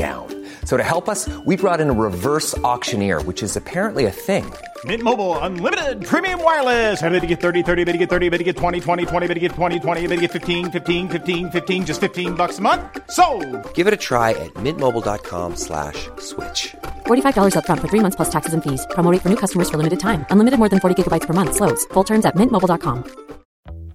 [0.00, 0.26] down.
[0.64, 4.44] So to help us, we brought in a reverse auctioneer, which is apparently a thing.
[4.84, 7.02] Mint Mobile unlimited premium wireless.
[7.02, 9.26] Ready to get 30, 30, bit to get 30, bit to get 20, 20, 20,
[9.26, 12.58] bit to get 20, 20, bit to get 15, 15, 15, 15 just 15 bucks
[12.58, 12.82] a month.
[13.10, 13.26] So,
[13.74, 16.74] Give it a try at mintmobile.com slash switch.
[17.06, 18.86] $45 upfront for three months plus taxes and fees.
[18.94, 20.24] Promo rate for new customers for limited time.
[20.30, 21.56] Unlimited more than 40 gigabytes per month.
[21.56, 21.84] Slows.
[21.92, 23.04] Full terms at mintmobile.com.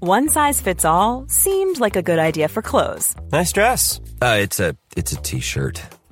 [0.02, 4.00] One size fits all seemed like a good idea for clothes Nice dress.
[4.22, 5.82] Uh, it's a it's a t-shirt.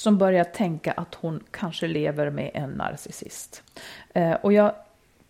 [0.00, 3.62] som börjar tänka att hon kanske lever med en narcissist.
[4.14, 4.72] Eh, och jag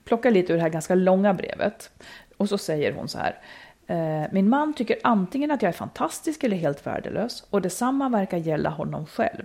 [0.04, 1.90] plockar lite ur det här ganska långa brevet.
[2.36, 3.38] Och så säger hon så här.
[3.86, 8.36] Eh, Min man tycker antingen att jag är fantastisk eller helt värdelös och detsamma verkar
[8.36, 9.44] gälla honom själv.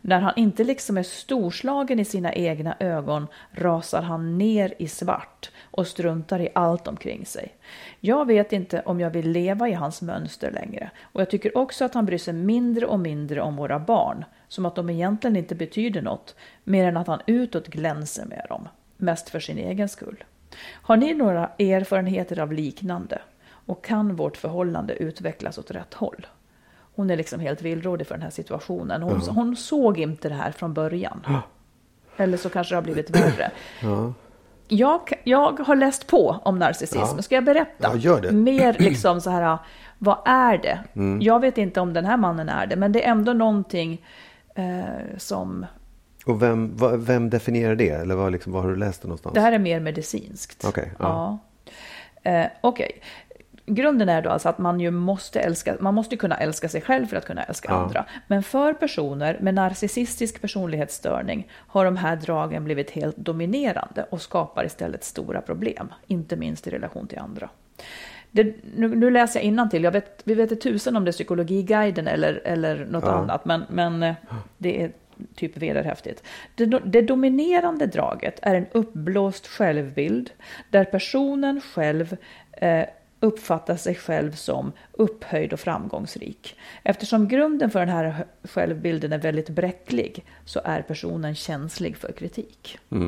[0.00, 5.50] När han inte liksom är storslagen i sina egna ögon rasar han ner i svart
[5.62, 7.54] och struntar i allt omkring sig.
[8.00, 11.84] Jag vet inte om jag vill leva i hans mönster längre och jag tycker också
[11.84, 14.24] att han bryr sig mindre och mindre om våra barn,
[14.56, 18.68] som att de egentligen inte betyder något, mer än att han utåt glänser med dem,
[18.96, 20.24] mest för sin egen skull.
[20.72, 23.18] Har ni några erfarenheter av liknande?
[23.48, 26.26] Och kan vårt förhållande utvecklas åt rätt håll?
[26.94, 29.02] Hon är liksom helt villrådig för den här situationen.
[29.02, 31.26] Hon, hon såg inte det här från början.
[32.16, 33.50] Eller så kanske det har blivit värre.
[34.68, 37.18] Jag, jag har läst på om narcissism.
[37.22, 37.88] Ska jag berätta?
[37.92, 38.32] Ja, gör det.
[38.32, 39.58] Mer liksom så här,
[39.98, 40.78] vad är det?
[41.24, 44.02] Jag vet inte om den här mannen är det, men det är ändå någonting
[44.56, 45.66] eh, som...
[46.26, 47.90] Och vem, vad- vem definierar det?
[47.90, 49.34] Eller vad, liksom, var har du läst det någonstans?
[49.34, 50.64] Det här är mer medicinskt.
[50.64, 51.38] Okej, ja.
[52.24, 52.30] ja.
[52.30, 53.00] Eh, Okej,
[53.66, 57.06] grunden är då alltså att man ju måste älska, man måste kunna älska sig själv
[57.06, 57.76] för att kunna älska Ja.
[57.76, 58.04] andra.
[58.26, 64.64] Men för personer med narcissistisk personlighetsstörning har de här dragen blivit helt dominerande och skapar
[64.66, 67.48] istället stora problem, inte minst i relation till andra.
[68.36, 69.84] Det, nu, nu läser jag till.
[69.84, 73.10] jag vet, vi vet inte tusen om det är psykologiguiden eller, eller något Ja.
[73.12, 74.14] annat, men, men eh,
[74.58, 74.92] det är
[75.34, 76.22] typ vederhäftigt.
[76.54, 80.30] Det, det dominerande draget är en uppblåst självbild
[80.70, 82.16] där personen själv
[82.52, 82.84] eh,
[83.20, 86.56] uppfattar sig själv som upphöjd och framgångsrik.
[86.82, 92.78] Eftersom grunden för den här självbilden är väldigt bräcklig så är personen känslig för kritik.
[92.90, 92.98] Eh,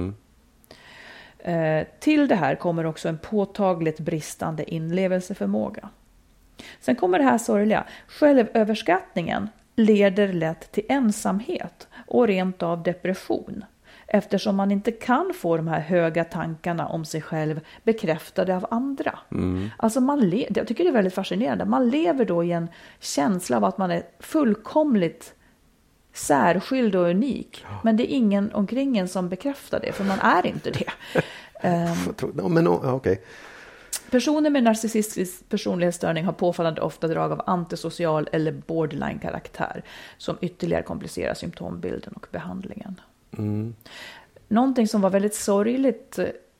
[2.00, 5.88] till det här kommer också en påtagligt bristande inlevelseförmåga.
[6.80, 7.84] Sen kommer det här sorgliga.
[8.06, 13.64] Självöverskattningen leder lätt till ensamhet och rent av depression
[14.06, 19.18] eftersom man inte kan få de här höga tankarna om sig själv bekräftade av andra.
[19.76, 21.64] Alltså man jag tycker det är väldigt fascinerande.
[21.64, 22.68] Man lever då i en
[23.00, 25.34] känsla av att man är fullkomligt
[26.18, 27.64] särskild och unik.
[27.82, 30.90] Men det är ingen omkring en som bekräftar det, för man är inte det.
[31.62, 33.22] Ja, Men okej.
[34.10, 39.82] Personer med narcissistisk personlighetsstörning har påfallande ofta drag av antisocial eller borderline-karaktär
[40.18, 43.00] som ytterligare komplicerar symptombilden och behandlingen.
[44.48, 46.18] Någonting som var väldigt sorgligt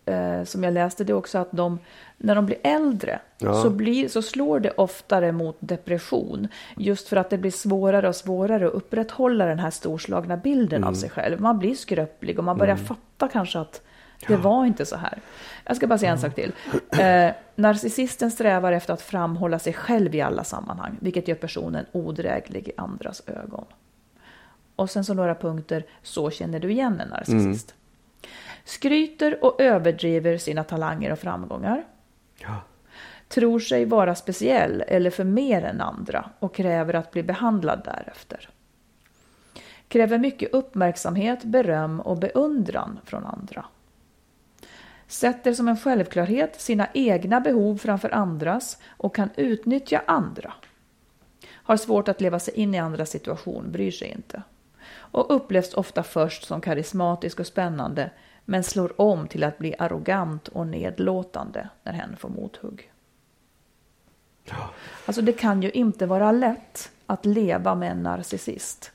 [0.08, 1.78] eh, som jag läste det också att de,
[2.16, 3.62] när de blir äldre Ja.
[3.62, 6.48] så, blir, så slår det oftare mot depression.
[6.76, 10.92] Just för att det blir svårare och svårare att upprätthålla den här storslagna bilden av
[10.94, 11.40] sig själv.
[11.40, 13.82] Man blir skröplig och man börjar fatta kanske att
[14.26, 15.18] det var inte så här.
[15.64, 16.52] Jag ska bara säga en sak till.
[16.98, 22.68] Eh, narcissisten strävar efter att framhålla sig själv i alla sammanhang, vilket gör personen odräglig
[22.68, 23.64] i andras ögon.
[24.76, 27.74] Och sen så några punkter, så känner du igen en narcissist.
[28.68, 31.84] Skryter och överdriver sina talanger och framgångar.
[33.28, 38.48] Tror sig vara speciell eller för mer än andra och kräver att bli behandlad därefter.
[39.88, 43.64] Kräver mycket uppmärksamhet, beröm och beundran från andra.
[45.06, 50.52] Sätter som en självklarhet sina egna behov framför andras och kan utnyttja andra.
[51.50, 54.42] Har svårt att leva sig in i andras situation, bryr sig inte.
[54.90, 58.10] Och upplevs ofta först som karismatisk och spännande
[58.50, 62.90] men slår om till att bli arrogant och nedlåtande när hen får mothugg.
[65.06, 68.92] Alltså det kan ju inte vara lätt att leva med en narcissist.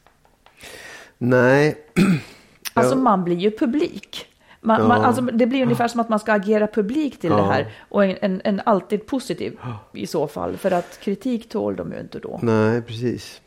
[1.17, 1.77] Nej.
[2.75, 4.25] Alltså man blir ju publik.
[4.61, 7.71] Man, man, alltså det blir ungefär som att man ska agera publik till det här.
[7.89, 9.59] Och en, en, en alltid positiv
[9.93, 10.57] i så fall.
[10.57, 12.39] För att kritik tål de ju inte då.
[12.41, 13.41] Nej, precis.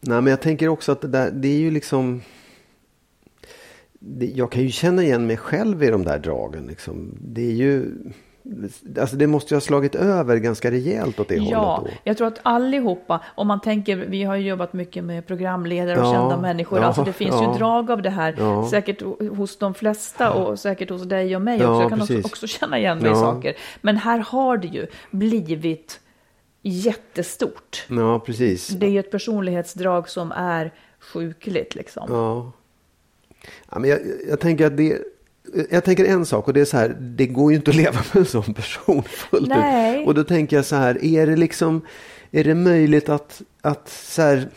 [0.00, 2.22] Nej, men jag tänker också att det där, det är ju liksom...
[4.34, 6.66] Jag kan ju känna igen mig själv i de där dragen.
[6.66, 7.14] Liksom.
[7.20, 7.92] Det är ju...
[9.00, 12.00] Alltså det måste ju ha slagit över ganska rejält åt det Ja, hållet då.
[12.04, 16.06] jag tror att allihopa, om man tänker, vi har ju jobbat mycket med programledare och
[16.06, 17.52] Ja, kända människor, ja, alltså det finns ja.
[17.52, 18.68] ju drag av det här, Ja.
[18.70, 19.02] säkert
[19.36, 21.80] hos de flesta och säkert hos dig och mig Ja, också.
[21.82, 23.14] Jag kan också, också känna igen mig i Ja.
[23.20, 23.54] saker.
[23.80, 26.00] Men här har det ju blivit
[26.62, 27.86] jättestort.
[27.88, 28.68] Ja, precis.
[28.68, 30.72] Det är ju ett personlighetsdrag som är
[31.12, 32.06] sjukligt liksom.
[33.70, 33.78] Ja.
[33.78, 33.98] men jag,
[34.28, 34.98] jag tänker att det...
[35.70, 37.98] Jag tänker en sak och det är så här, det går ju inte att leva
[38.12, 40.00] med en sån person fullt Nej.
[40.02, 40.06] ut.
[40.06, 41.80] Och då tänker jag så här, är det liksom,
[42.30, 44.48] är det möjligt att, att så här,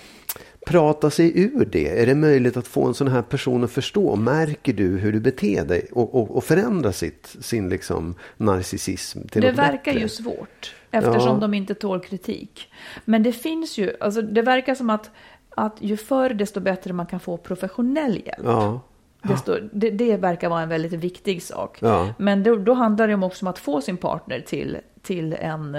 [0.67, 2.01] prata sig ur det?
[2.01, 4.15] Är det möjligt att få en sån här person att förstå?
[4.15, 9.41] Märker du hur du beter dig och, och, och förändra sitt, sin liksom narcissism till
[9.41, 9.99] Det något verkar bättre?
[9.99, 11.39] ju svårt eftersom Ja.
[11.41, 12.71] de inte tål kritik.
[13.05, 15.11] Men det finns ju, alltså det verkar som att,
[15.55, 18.43] att ju förr desto bättre man kan få professionell hjälp.
[18.43, 18.81] Ja,
[19.23, 21.77] Desto, det, det verkar vara en väldigt viktig sak.
[21.81, 22.13] Ja.
[22.17, 25.77] Men då, då handlar det också om att få sin partner till, till, en,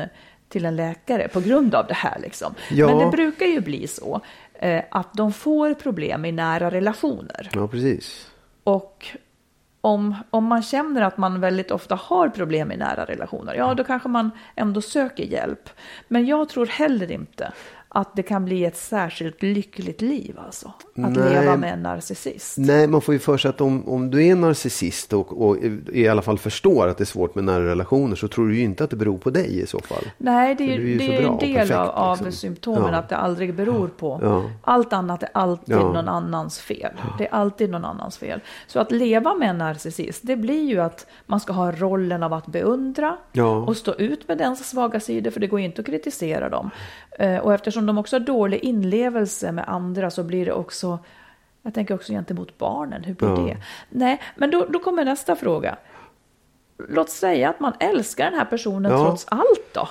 [0.48, 2.18] till en läkare på grund av det här.
[2.20, 2.54] Liksom.
[2.70, 2.86] Ja.
[2.86, 4.20] Men det brukar ju bli så
[4.54, 7.50] eh, att de får problem i nära relationer.
[7.52, 8.30] ja precis.
[8.64, 9.06] Och
[9.80, 13.84] om, om man känner att man väldigt ofta har problem i nära relationer, ja då
[13.84, 15.70] kanske man ändå söker hjälp.
[16.08, 17.52] Men jag tror heller inte
[17.94, 20.68] att det kan bli ett särskilt lyckligt liv alltså.
[20.68, 21.30] Att Nej.
[21.40, 22.58] leva med en narcissist.
[22.58, 25.56] Nej, man får ju för sig att om, om du är narcissist och, och
[25.92, 28.62] i alla fall förstår att det är svårt med nära relationer så tror du ju
[28.62, 30.04] inte att det beror på dig i så fall.
[30.18, 32.32] Nej, det är, ju det är en del perfekt, av, av liksom.
[32.32, 32.98] symptomen Ja.
[32.98, 34.18] att det aldrig beror på.
[34.22, 34.42] Ja.
[34.62, 35.92] Allt annat är alltid Ja.
[35.92, 36.92] någon annans fel.
[37.18, 38.40] Det är alltid någon annans fel.
[38.66, 42.32] Så att leva med en narcissist, det blir ju att man ska ha rollen av
[42.32, 43.16] att beundra
[43.66, 46.70] och stå ut med dens svaga sidor, för det går inte att kritisera dem.
[47.18, 50.98] Eh, Och eftersom de också har dålig inlevelse med andra så blir det också,
[51.62, 53.36] jag tänker också gentemot barnen, hur blir Ja.
[53.36, 53.56] det?
[53.90, 55.76] Nej, men då, då kommer nästa fråga.
[56.88, 59.04] låt säga att man älskar den här personen Ja.
[59.04, 59.88] trots allt då.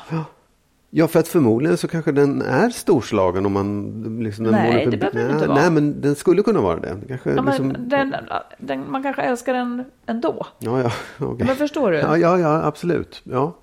[0.96, 4.20] Ja, för att förmodligen så kanske den är storslagen om man...
[4.24, 5.60] Liksom, den Nej, det behöver den inte vara.
[5.62, 6.98] Nej, men den skulle kunna vara det.
[7.08, 8.16] kanske, Ja, liksom, den,
[8.58, 10.46] den, man kanske älskar den ändå.
[10.60, 11.48] ja, ja, okej.
[11.48, 11.98] Men förstår du?
[11.98, 13.22] Ja, ja, ja, absolut.
[13.24, 13.56] Ja.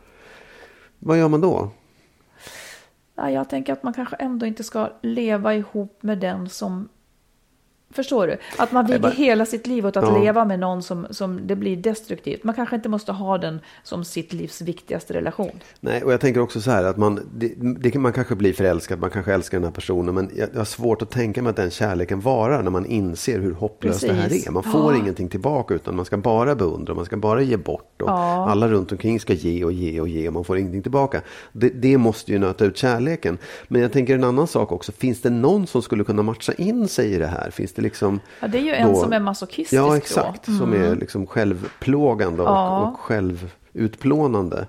[0.99, 1.71] Vad gör man då?
[3.29, 6.89] Jag tänker att man kanske ändå inte ska leva ihop med den som...
[7.95, 8.37] Förstår du?
[8.59, 10.19] Att man viger bara- hela sitt liv åt att Ja.
[10.23, 12.45] leva med någon som, som det blir destruktivt.
[12.45, 15.51] Man kanske inte måste ha den som sitt livs viktigaste relation.
[15.81, 18.99] Nej, och jag tänker också så här att man, det, det, man kanske blir förälskad,
[19.01, 21.57] man kanske älskar den här personen, men jag, jag har svårt att tänka mig att
[21.57, 24.51] den kärleken varar när man inser hur hopplöst det här är.
[24.51, 24.99] Man får Ja.
[24.99, 28.51] ingenting tillbaka utan man ska bara beundra, man ska bara ge bort och Ja.
[28.51, 31.21] alla runt omkring ska ge och ge och ge och man får ingenting tillbaka.
[31.53, 33.39] Det, det måste ju nöta ut kärleken.
[33.69, 36.89] Men jag tänker en annan sak också, finns det någon som skulle kunna matcha in
[36.89, 37.51] sig i det här?
[37.51, 40.49] Finns det liksom Ja, det är ju en då- som är masochistisk Ja, exakt.
[40.49, 40.59] Mm.
[40.61, 42.81] Som är liksom självplågande och, Ja.
[42.81, 44.67] och självutplånande.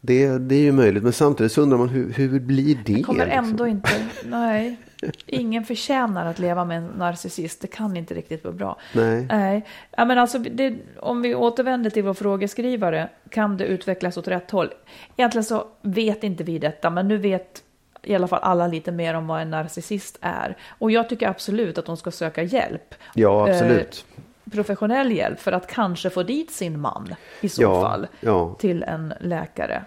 [0.00, 3.02] Det, det är ju möjligt, men samtidigt så undrar man hur, hur blir det?
[3.02, 3.44] kommer liksom?
[3.44, 3.90] ändå inte...
[4.24, 4.76] Nej.
[5.26, 7.60] Ingen förtjänar att leva med en narcissist.
[7.60, 8.78] Det kan inte riktigt vara bra.
[8.94, 9.26] Nej.
[9.30, 9.66] Nej.
[9.96, 13.08] Ja, men alltså, det, om vi återvänder till vår frågeskrivare.
[13.30, 14.70] Kan det utvecklas åt rätt håll?
[15.16, 17.61] Egentligen så vet inte vi detta, men nu vet
[18.02, 20.56] i alla fall alla lite mer om vad en narcissist är.
[20.78, 22.94] Och jag tycker absolut att de ska söka hjälp.
[23.14, 24.04] Ja, absolut.
[24.16, 28.54] Eh, professionell hjälp för att kanske få dit sin man i så Ja, fall ja.
[28.58, 29.84] till en läkare.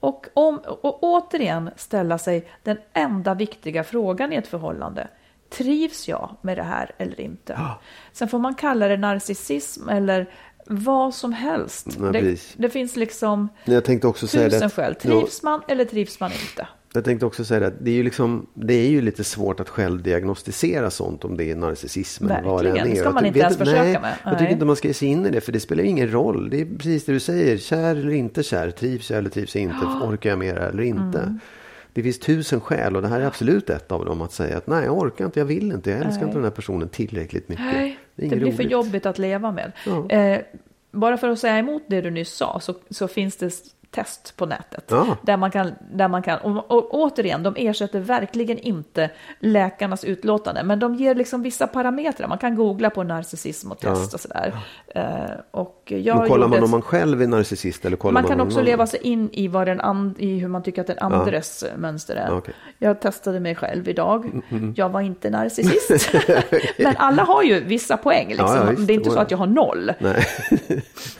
[0.00, 5.08] Och, om, och återigen ställa sig den enda viktiga frågan i ett förhållande.
[5.50, 7.60] Trivs jag med det här eller inte?
[8.12, 10.30] Sen får man kalla det narcissism eller
[10.66, 11.86] vad som helst.
[11.98, 14.74] Nej, det, det finns liksom Jag tänkte också säga tusen det.
[14.74, 14.94] skäl.
[15.02, 16.68] Ja, Trivs man eller trivs man inte?
[16.92, 17.72] Jag tänkte också säga det.
[17.80, 21.50] Det är ju, liksom, det är ju lite svårt att själv diagnostisera sånt om det
[21.50, 22.90] är narcissism Verkligen.
[22.90, 24.14] Det ska man inte vet ens försöka nej, med.
[24.24, 24.52] Jag tycker Nej.
[24.52, 26.50] inte man ska ge sig in i det för det spelar ju ingen roll.
[26.50, 27.58] Det är precis det du säger.
[27.58, 28.70] Kär eller inte kär.
[28.70, 29.86] Trivs jag eller trivs jag inte?
[29.86, 31.18] Orkar jag här eller inte?
[31.18, 31.40] Mm.
[31.92, 34.22] Det finns tusen skäl och det här är absolut ett av dem.
[34.22, 36.24] Att säga att nej, jag orkar inte, jag vill inte, jag älskar Nej.
[36.24, 37.64] inte den här personen tillräckligt mycket.
[37.64, 38.72] Nej, det är det blir för roligt.
[38.72, 39.72] jobbigt att leva med.
[39.86, 40.10] Ja.
[40.10, 40.40] Eh,
[40.90, 43.50] bara för att säga emot det du nyss sa så, så finns det
[43.90, 44.84] test på nätet.
[44.90, 45.16] Ja.
[45.22, 50.62] Där man kan, där man kan och, och återigen, de ersätter verkligen inte läkarnas utlåtande,
[50.62, 52.28] men de ger liksom vissa parametrar.
[52.28, 54.14] Man kan googla på narcissism och test Ja.
[54.14, 54.54] och sådär.
[54.94, 58.28] Eh, och jag Men kollar man om man själv är narcissist eller kollar man man
[58.30, 60.98] kan också leva sig in i, vad den and, i hur man tycker att den
[60.98, 62.26] andres mönster är.
[62.28, 62.54] Ja, okej.
[62.78, 64.42] Jag testade mig själv idag.
[64.76, 66.10] Jag var inte narcissist.
[66.78, 68.28] Men alla har ju vissa poäng.
[68.28, 68.46] Liksom.
[68.46, 69.20] Ja, ja, det är inte så ja.
[69.22, 69.92] att jag har noll.
[69.98, 70.26] Nej,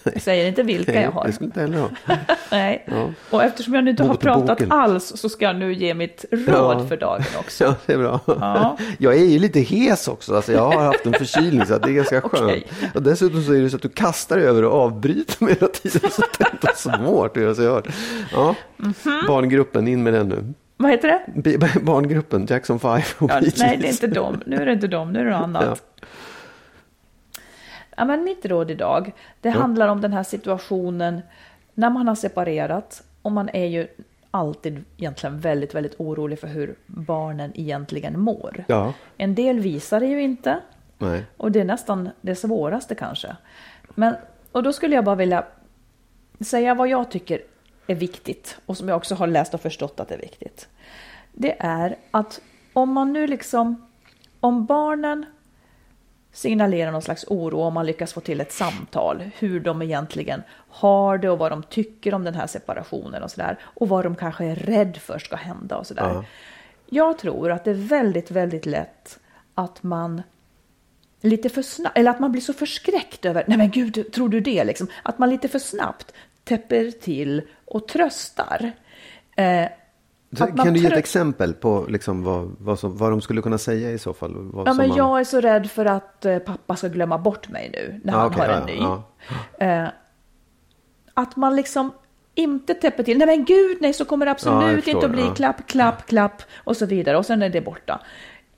[0.02, 1.26] Jag säger inte vilka Nej jag har.
[1.26, 1.88] det skulle inte heller ha.
[2.50, 2.84] Nej.
[2.86, 3.12] Ja.
[3.30, 4.72] Och eftersom jag nu inte har Mot pratat boken.
[4.72, 6.86] alls så ska jag nu ge mitt råd Ja.
[6.88, 7.64] för dagen också.
[7.64, 8.20] Ja, det är bra.
[8.26, 8.76] Ja.
[8.98, 10.34] Jag är ju lite hes också.
[10.36, 12.44] Alltså jag har haft en förkylning så att det är ganska skönt.
[12.44, 12.66] Okej.
[12.94, 16.10] Och dessutom så är det så att du kastar över och avbryter mig hela tiden.
[16.10, 17.88] Så det inte svårt att göra sig hörd.
[18.32, 18.54] Ja.
[18.76, 18.94] Mhm.
[19.26, 20.54] Barngruppen, in med den nu.
[20.76, 21.22] Vad heter det?
[21.58, 24.42] B- Barngruppen, Jackson 5 och Ja, nej, det är inte dem.
[24.46, 25.82] Nu är det inte dem, nu är det något annat.
[27.96, 28.04] Ja.
[28.04, 31.20] men mitt råd idag, det handlar om den här situationen
[31.74, 33.86] när man har separerat och man är ju
[34.30, 38.64] alltid egentligen väldigt, väldigt orolig för hur barnen egentligen mår.
[38.68, 38.92] Ja.
[39.16, 40.60] En del visar det ju inte
[40.98, 41.24] Nej.
[41.36, 43.36] och det är nästan det svåraste kanske.
[43.94, 44.14] Men,
[44.52, 45.44] och då skulle jag bara vilja
[46.40, 47.42] säga vad jag tycker
[47.86, 50.68] är viktigt och som jag också har läst och förstått att det är viktigt.
[51.32, 52.40] Det är att
[52.72, 53.88] om man nu liksom,
[54.40, 55.26] om barnen
[56.32, 61.18] signalerar någon slags oro om man lyckas få till ett samtal, hur de egentligen har
[61.18, 63.58] det och vad de tycker om den här separationen och sådär.
[63.62, 66.10] Och vad de kanske är rädd för ska hända och sådär.
[66.14, 66.24] Ja.
[66.86, 69.18] Jag tror att det är väldigt, väldigt lätt
[69.54, 70.22] att man
[71.20, 74.40] lite för snabbt, eller att man blir så förskräckt över, nej men gud, tror du
[74.40, 74.86] det liksom?
[75.02, 76.12] Att man lite för snabbt
[76.44, 78.72] täpper till och tröstar.
[79.36, 79.64] Eh,
[80.38, 83.58] Så, kan du ge ett exempel på liksom vad, vad, som, vad de skulle kunna
[83.58, 84.50] säga i så fall?
[84.66, 87.70] Ja, men man- jag är så rädd för att eh, pappa ska glömma bort mig
[87.72, 88.76] nu när Ja, han okej, har ja, en ny.
[88.76, 89.02] ja,
[89.66, 89.88] Eh,
[91.14, 91.92] att man liksom
[92.34, 95.12] inte täpper till, nej men gud nej så kommer det Ja, absolut förstår, inte att
[95.12, 95.34] bli ja.
[95.34, 98.00] klapp, klapp, klapp och så vidare och sen är det borta.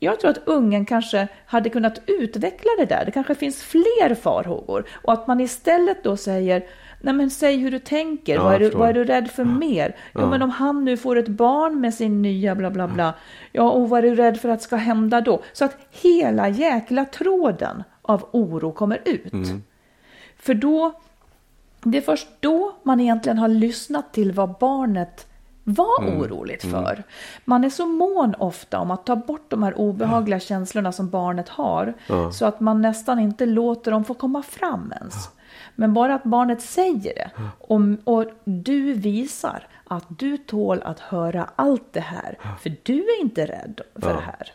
[0.02, 3.04] Jag tror att ungen kanske hade kunnat utveckla det där.
[3.04, 6.64] Det kanske finns fler farhågor och att man istället då säger
[7.00, 9.44] Nej men säg hur du tänker, Ja, vad, är du, vad är du rädd för
[9.44, 9.96] mer?
[10.14, 10.30] Jo Ja.
[10.30, 13.14] men om han nu får ett barn med sin nya bla bla bla.
[13.52, 15.42] Ja och vad är du rädd för att ska hända då?
[15.52, 19.32] Så att hela jäkla tråden av oro kommer ut.
[19.32, 19.62] Mm.
[20.36, 20.92] För då,
[21.82, 25.26] det är först då man egentligen har lyssnat till vad barnet
[25.64, 26.20] var Mm.
[26.20, 27.02] oroligt för.
[27.44, 31.48] Man är så mån ofta om att ta bort de här obehagliga känslorna som barnet
[31.48, 31.94] har.
[32.32, 35.28] Så att man nästan inte låter dem få komma fram ens.
[35.74, 41.50] Men bara att barnet säger det och, och du visar att du tål att höra
[41.56, 42.38] allt det här.
[42.60, 44.52] För du är inte rädd för det här.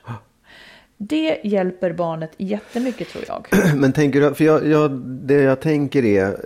[0.98, 3.48] Det hjälper barnet jättemycket tror jag.
[3.76, 6.38] Men tänker du, för jag, jag, det jag tänker är,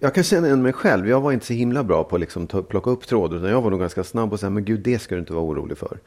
[0.00, 1.08] jag kan känna igen mig själv.
[1.08, 3.36] Jag var inte så himla bra på att liksom ta, plocka upp trådar.
[3.36, 5.44] Utan jag var nog ganska snabb och säga, men gud det ska du inte vara
[5.44, 5.98] orolig för.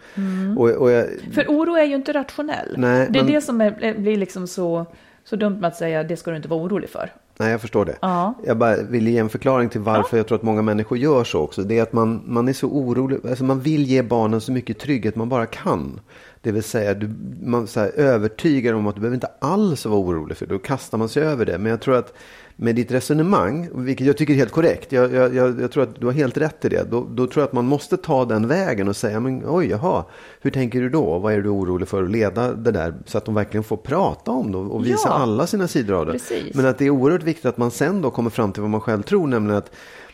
[0.58, 2.76] Och, och jag, För oro är ju inte rationell.
[2.78, 4.86] Nej, det är men- det som är, blir liksom så,
[5.24, 7.12] så dumt med att säga det ska du inte vara orolig för.
[7.38, 7.96] Nej, jag förstår det.
[8.02, 8.34] Ja.
[8.46, 11.40] Jag bara vill ge en förklaring till varför jag tror att många människor gör så
[11.40, 11.62] också.
[11.62, 14.80] Det är att man, man är så orolig, alltså man vill ge barnen så mycket
[14.80, 16.00] trygghet man bara kan.
[16.42, 17.10] Det vill säga, du,
[17.42, 20.54] man så här, övertygar om att du behöver inte alls vara orolig för det.
[20.54, 21.58] Då kastar man sig över det.
[21.58, 22.14] Men jag tror att
[22.56, 26.06] med ditt resonemang, vilket jag tycker är helt korrekt, jag, jag, jag, tror att du
[26.06, 26.92] har helt rätt i det.
[26.92, 30.06] Då, då tror jag att man måste ta den vägen och säga, men oj, jaha,
[30.42, 31.20] hur tänker du då?
[31.20, 32.04] Vad är du orolig för?
[32.04, 35.10] Och leda det där så att de verkligen får prata om det och och visa
[35.10, 35.14] Ja.
[35.14, 36.12] alla sina sidor av det.
[36.12, 36.56] Precis.
[36.56, 38.82] Men att det är oerhört viktigt att man sen då kommer fram till vad man
[38.82, 39.72] själv tror, nämligen att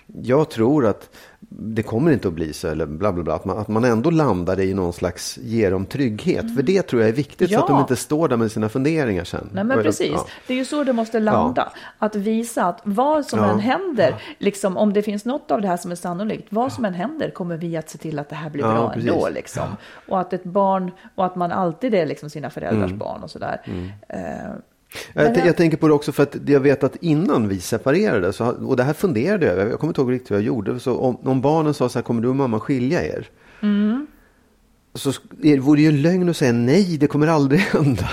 [0.08, 1.10] jag tror att
[1.50, 4.10] det kommer inte att bli så, eller bla bla bla, att man, att man ändå
[4.10, 6.56] landar i någon slags, ger dem trygghet.
[6.56, 7.82] För det tror jag är viktigt, så att de Ja.
[7.82, 9.50] inte står där med sina funderingar sen.
[9.54, 10.26] Nej men precis, ja.
[10.48, 11.72] det är ju så det måste landa.
[12.00, 13.52] Att visa att vad som Ja.
[13.52, 16.86] än händer, liksom, om det finns något av det här som är sannolikt, vad som
[16.86, 19.12] än händer kommer vi att se till att det här blir Ja, bra precis.
[19.12, 19.30] ändå.
[19.30, 19.68] Liksom.
[20.08, 22.98] Och att ett barn, och att man alltid är liksom sina föräldrars Mm.
[22.98, 23.62] barn och sådär.
[24.10, 24.20] Eh,
[25.14, 28.34] Jag, t- jag- tänker på det också för att jag vet att innan vi separerade,
[28.34, 30.80] så, och det här funderade jag över, jag kommer inte ihåg riktigt vad jag gjorde,
[30.80, 33.30] så om, om barnen sa så här, kommer du och mamma skilja er?
[34.94, 38.10] Så sk- det vore ju en lögn att säga nej, det kommer aldrig hända.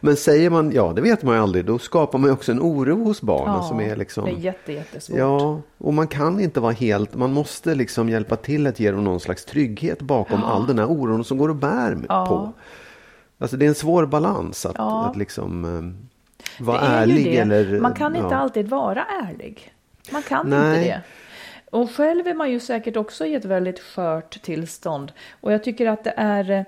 [0.00, 2.60] Men säger man ja, det vet man ju aldrig, då skapar man ju också en
[2.60, 4.24] oro hos barnen ja, som är liksom...
[4.24, 5.18] Det är jätte, jättesvårt.
[5.18, 9.04] Ja, och man kan inte vara helt, man måste liksom hjälpa till att ge dem
[9.04, 12.26] någon slags trygghet bakom all den här oron som går och bär Ja.
[12.26, 12.52] på.
[13.38, 15.06] Alltså det är en svår balans att, Ja.
[15.06, 17.36] att liksom eh, vara Det är ju ärlig det.
[17.38, 17.80] eller...
[17.80, 18.36] Man kan inte ja.
[18.36, 19.72] alltid vara ärlig.
[20.12, 20.76] Man kan Nej.
[20.78, 21.02] inte det.
[21.70, 25.12] Och själv är man ju säkert också i ett väldigt skört tillstånd.
[25.40, 26.64] Och jag tycker att det är,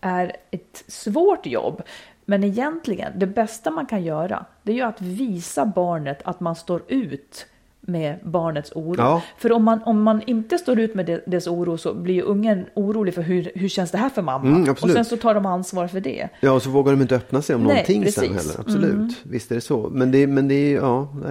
[0.00, 1.82] är ett svårt jobb.
[2.24, 6.56] Men egentligen, det bästa man kan göra, det är ju att visa barnet att man
[6.56, 7.46] står ut
[7.88, 8.94] med barnets oro.
[8.98, 9.22] Ja.
[9.38, 12.66] För om man, om man inte står ut med dess oro så blir ju ungen
[12.74, 14.48] orolig för hur, hur känns det här för mamma?
[14.48, 16.28] Mm, och sen så tar de ansvar för det.
[16.40, 18.14] Ja, och så vågar de inte öppna sig om Nej, någonting precis.
[18.22, 18.60] sen heller.
[18.60, 19.10] Absolut, Mm.
[19.22, 19.88] visst är det så.
[19.92, 21.08] Men det, men det är ja,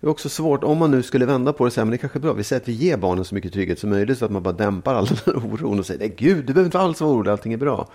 [0.00, 1.96] det, är också svårt om man nu skulle vända på det och säga, men det
[1.96, 2.32] är kanske är bra.
[2.32, 4.54] Vi säger att vi ger barnen så mycket trygghet som möjligt så att man bara
[4.54, 7.30] dämpar all den här oron och säger, nej gud, du behöver inte alls vara orolig,
[7.30, 7.88] allting är bra.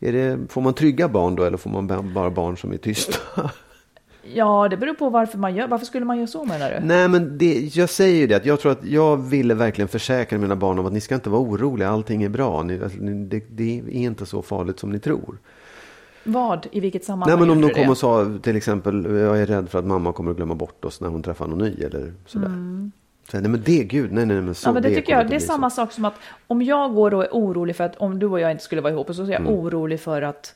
[0.00, 2.76] Är det, får man trygga barn då eller får man ba- bara barn som är
[2.76, 3.18] tysta?
[4.34, 5.66] Ja, det beror på varför man gör.
[5.68, 6.86] Varför skulle man göra så menar du?
[6.86, 10.38] Nej, men det, jag säger ju det att jag tror att jag ville verkligen försäkra
[10.38, 12.62] mina barn om att ni ska inte vara oroliga, allting är bra.
[12.62, 15.38] Ni, alltså, det, det är inte så farligt som ni tror.
[16.24, 16.66] Vad?
[16.72, 17.90] I vilket sammanhang Nej, men om de kom det?
[17.90, 21.00] och sa till exempel, jag är rädd för att mamma kommer att glömma bort oss
[21.00, 22.50] när hon träffar någon ny eller sådär.
[23.30, 24.76] Så, nej men det, gud, nej, nej, men så Mm.
[24.76, 25.74] Ja, men det, tycker kommer jag, det är samma så.
[25.74, 26.14] sak som att
[26.46, 28.92] om jag går och är orolig för att om du och jag inte skulle vara
[28.92, 29.52] ihop och så är jag Mm.
[29.54, 30.54] orolig för att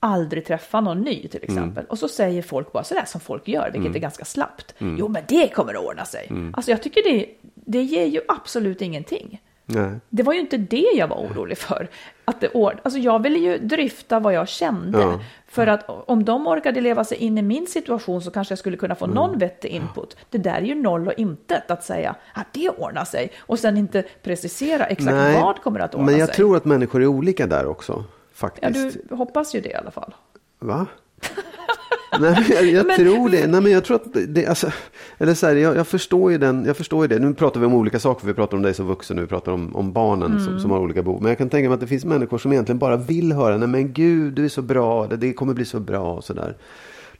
[0.00, 1.56] aldrig träffa någon ny till Mm.
[1.56, 1.84] exempel.
[1.88, 4.74] Och så säger folk bara sådär som folk gör, vilket är ganska slappt.
[4.78, 6.26] Jo, men det kommer att ordna sig.
[6.30, 6.54] Mm.
[6.56, 9.42] Alltså jag tycker det, det ger ju absolut ingenting.
[9.68, 9.90] Nej.
[10.08, 11.88] Det var ju inte det jag var orolig för.
[12.24, 12.72] Att det ord...
[12.82, 15.00] alltså jag ville ju dryfta vad jag kände.
[15.00, 15.20] Ja.
[15.48, 18.76] För att om de orkade leva sig in i min situation så kanske jag skulle
[18.76, 19.14] kunna få Mm.
[19.14, 20.16] någon vettig input.
[20.30, 23.30] Det där är ju noll och intet att säga att det ordnar sig.
[23.38, 26.36] Och sen inte precisera exakt Nej, vad kommer att ordna Men jag sig.
[26.36, 28.04] tror att människor är olika där också,
[28.40, 28.98] Ja, faktiskt.
[29.08, 30.14] du hoppas ju det i alla fall.
[30.58, 30.86] Va?
[32.20, 33.46] Nej, jag, jag Men- tror det.
[33.46, 34.70] Nej, men jag tror att det, alltså,
[35.18, 37.18] eller så här, jag, jag, förstår ju den, jag förstår ju det.
[37.26, 38.26] Nu pratar vi om olika saker.
[38.26, 40.44] Vi pratar om dig som vuxen och vi pratar om, om barnen Mm.
[40.44, 41.22] som, som har olika behov.
[41.22, 43.68] Men jag kan tänka mig att det finns människor som egentligen bara vill höra, nej
[43.68, 46.56] men gud, du är så bra, det, det kommer bli så bra och sådär.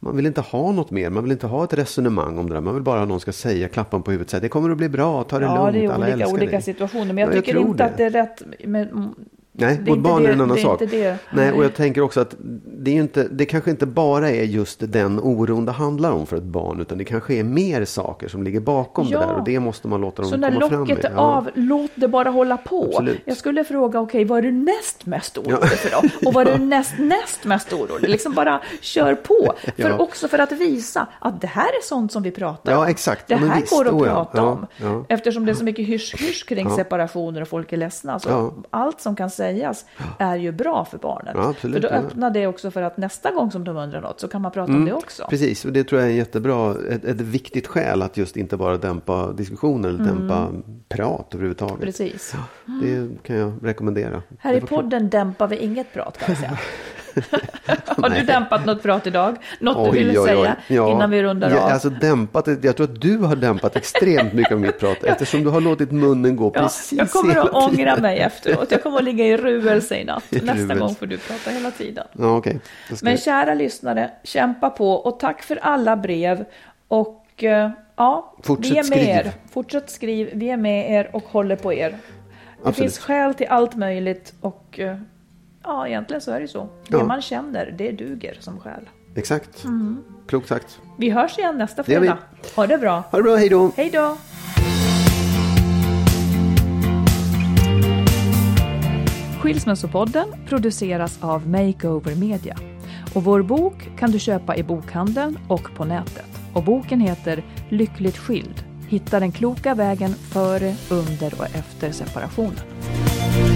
[0.01, 2.61] Man vill inte ha något mer, man vill inte ha ett resonemang om det där.
[2.61, 4.89] Man vill bara att någon ska säga, klappa på huvudet, säga det kommer att bli
[4.89, 6.63] bra, ta det Ja, lugnt, det är alla olika, älskar olika dig.
[6.63, 7.07] situationer.
[7.07, 7.91] Men jag Ja, jag tycker tror inte det.
[7.91, 9.15] att det är rätt med,
[9.59, 10.79] Nej, Det är barn det- är en annan det sak.
[10.81, 11.17] det.
[11.31, 11.63] Nej, och Nej.
[11.67, 12.35] jag tänker också att
[12.79, 16.37] det, är inte, det kanske inte bara är just den oron det handlar om för
[16.37, 19.21] ett barn, utan det kanske är mer saker som ligger bakom Ja.
[19.21, 21.13] det där och det måste man låta dem Så när komma fram locket med.
[21.13, 22.85] är av, låt det bara hålla på.
[22.85, 23.21] Absolut.
[23.25, 26.09] Jag skulle fråga, okej, vad är du näst mest orolig för då?
[26.29, 28.09] Och vad är du näst, näst mest orolig?
[28.09, 29.55] Liksom bara kör på.
[29.77, 29.99] För Ja.
[29.99, 32.85] också för att visa att det här är sånt som vi pratar Ja, om.
[32.87, 33.29] exakt.
[33.29, 33.73] Det Ja, här visst.
[33.73, 34.15] går att Oh, ja.
[34.15, 34.67] prata Ja, om.
[34.77, 35.05] ja.
[35.09, 36.77] Eftersom det är så mycket hysch-hysch kring Ja.
[36.77, 38.19] separationer och folk är ledsna.
[38.19, 38.53] Så Ja.
[38.71, 39.87] allt som kan sägas sägas
[40.19, 41.33] är ju bra för barnet.
[41.35, 42.01] Ja, absolut, för då ja.
[42.01, 44.73] öppnar det också för att nästa gång som de undrar något så kan man prata
[44.73, 45.27] om det också.
[45.31, 48.77] Precis, och det tror jag är jättebra, ett, ett viktigt skäl att just inte bara
[48.77, 50.49] dämpa diskussioner eller dämpa
[50.89, 51.77] prat överhuvudtaget.
[51.77, 51.87] Mm.
[51.87, 52.35] Precis.
[52.83, 54.23] Det kan jag rekommendera.
[54.39, 56.59] Här i podden dämpar vi inget prat kan vi säga.
[57.87, 59.37] Har du dämpat något prat idag?
[59.61, 60.27] Något du Oj, ville oj, oj.
[60.29, 60.91] säga Ja.
[60.91, 61.71] innan vi rundar ja, av?
[61.71, 65.51] Alltså dämpat, jag tror att du har dämpat extremt mycket av mitt prat eftersom du
[65.51, 68.03] har låtit munnen gå Ja, precis jag kommer hela att ångra tiden.
[68.03, 68.71] mig efteråt.
[68.71, 70.25] Jag kommer att ligga i ruelse i natt.
[70.31, 70.75] Nästa ruelse.
[70.75, 72.05] gång får du prata hela tiden.
[72.13, 72.55] Ja, ska-
[73.03, 76.45] Men kära lyssnare, kämpa på och tack för alla brev.
[76.89, 79.09] Och eh, ja, Fortsätt vi är med skriv.
[79.09, 79.33] er.
[79.53, 80.31] Fortsätt skriv.
[80.33, 81.91] Vi är med er och håller på er.
[81.91, 81.97] Det
[82.69, 82.77] Absolut.
[82.77, 84.97] finns skäl till allt möjligt och eh,
[85.67, 86.69] ja, egentligen så är det så.
[86.89, 87.05] Det Ja.
[87.05, 88.89] man känner, det duger som skäl.
[89.15, 89.65] Exakt.
[89.65, 90.05] Mm.
[90.27, 90.81] Klokt sagt.
[90.99, 92.19] Vi hörs igen nästa Det fredag.
[92.57, 93.03] Ha det bra.
[93.11, 93.71] Ha det bra, hej då!
[93.77, 94.17] Hej då!
[99.41, 102.57] Skilsmässopodden produceras av Makeover Media.
[103.15, 106.27] Och vår bok kan du köpa i bokhandeln och på nätet.
[106.55, 108.65] Och boken heter Lyckligt skild.
[108.89, 113.56] Hitta den kloka vägen före, under och efter separationen.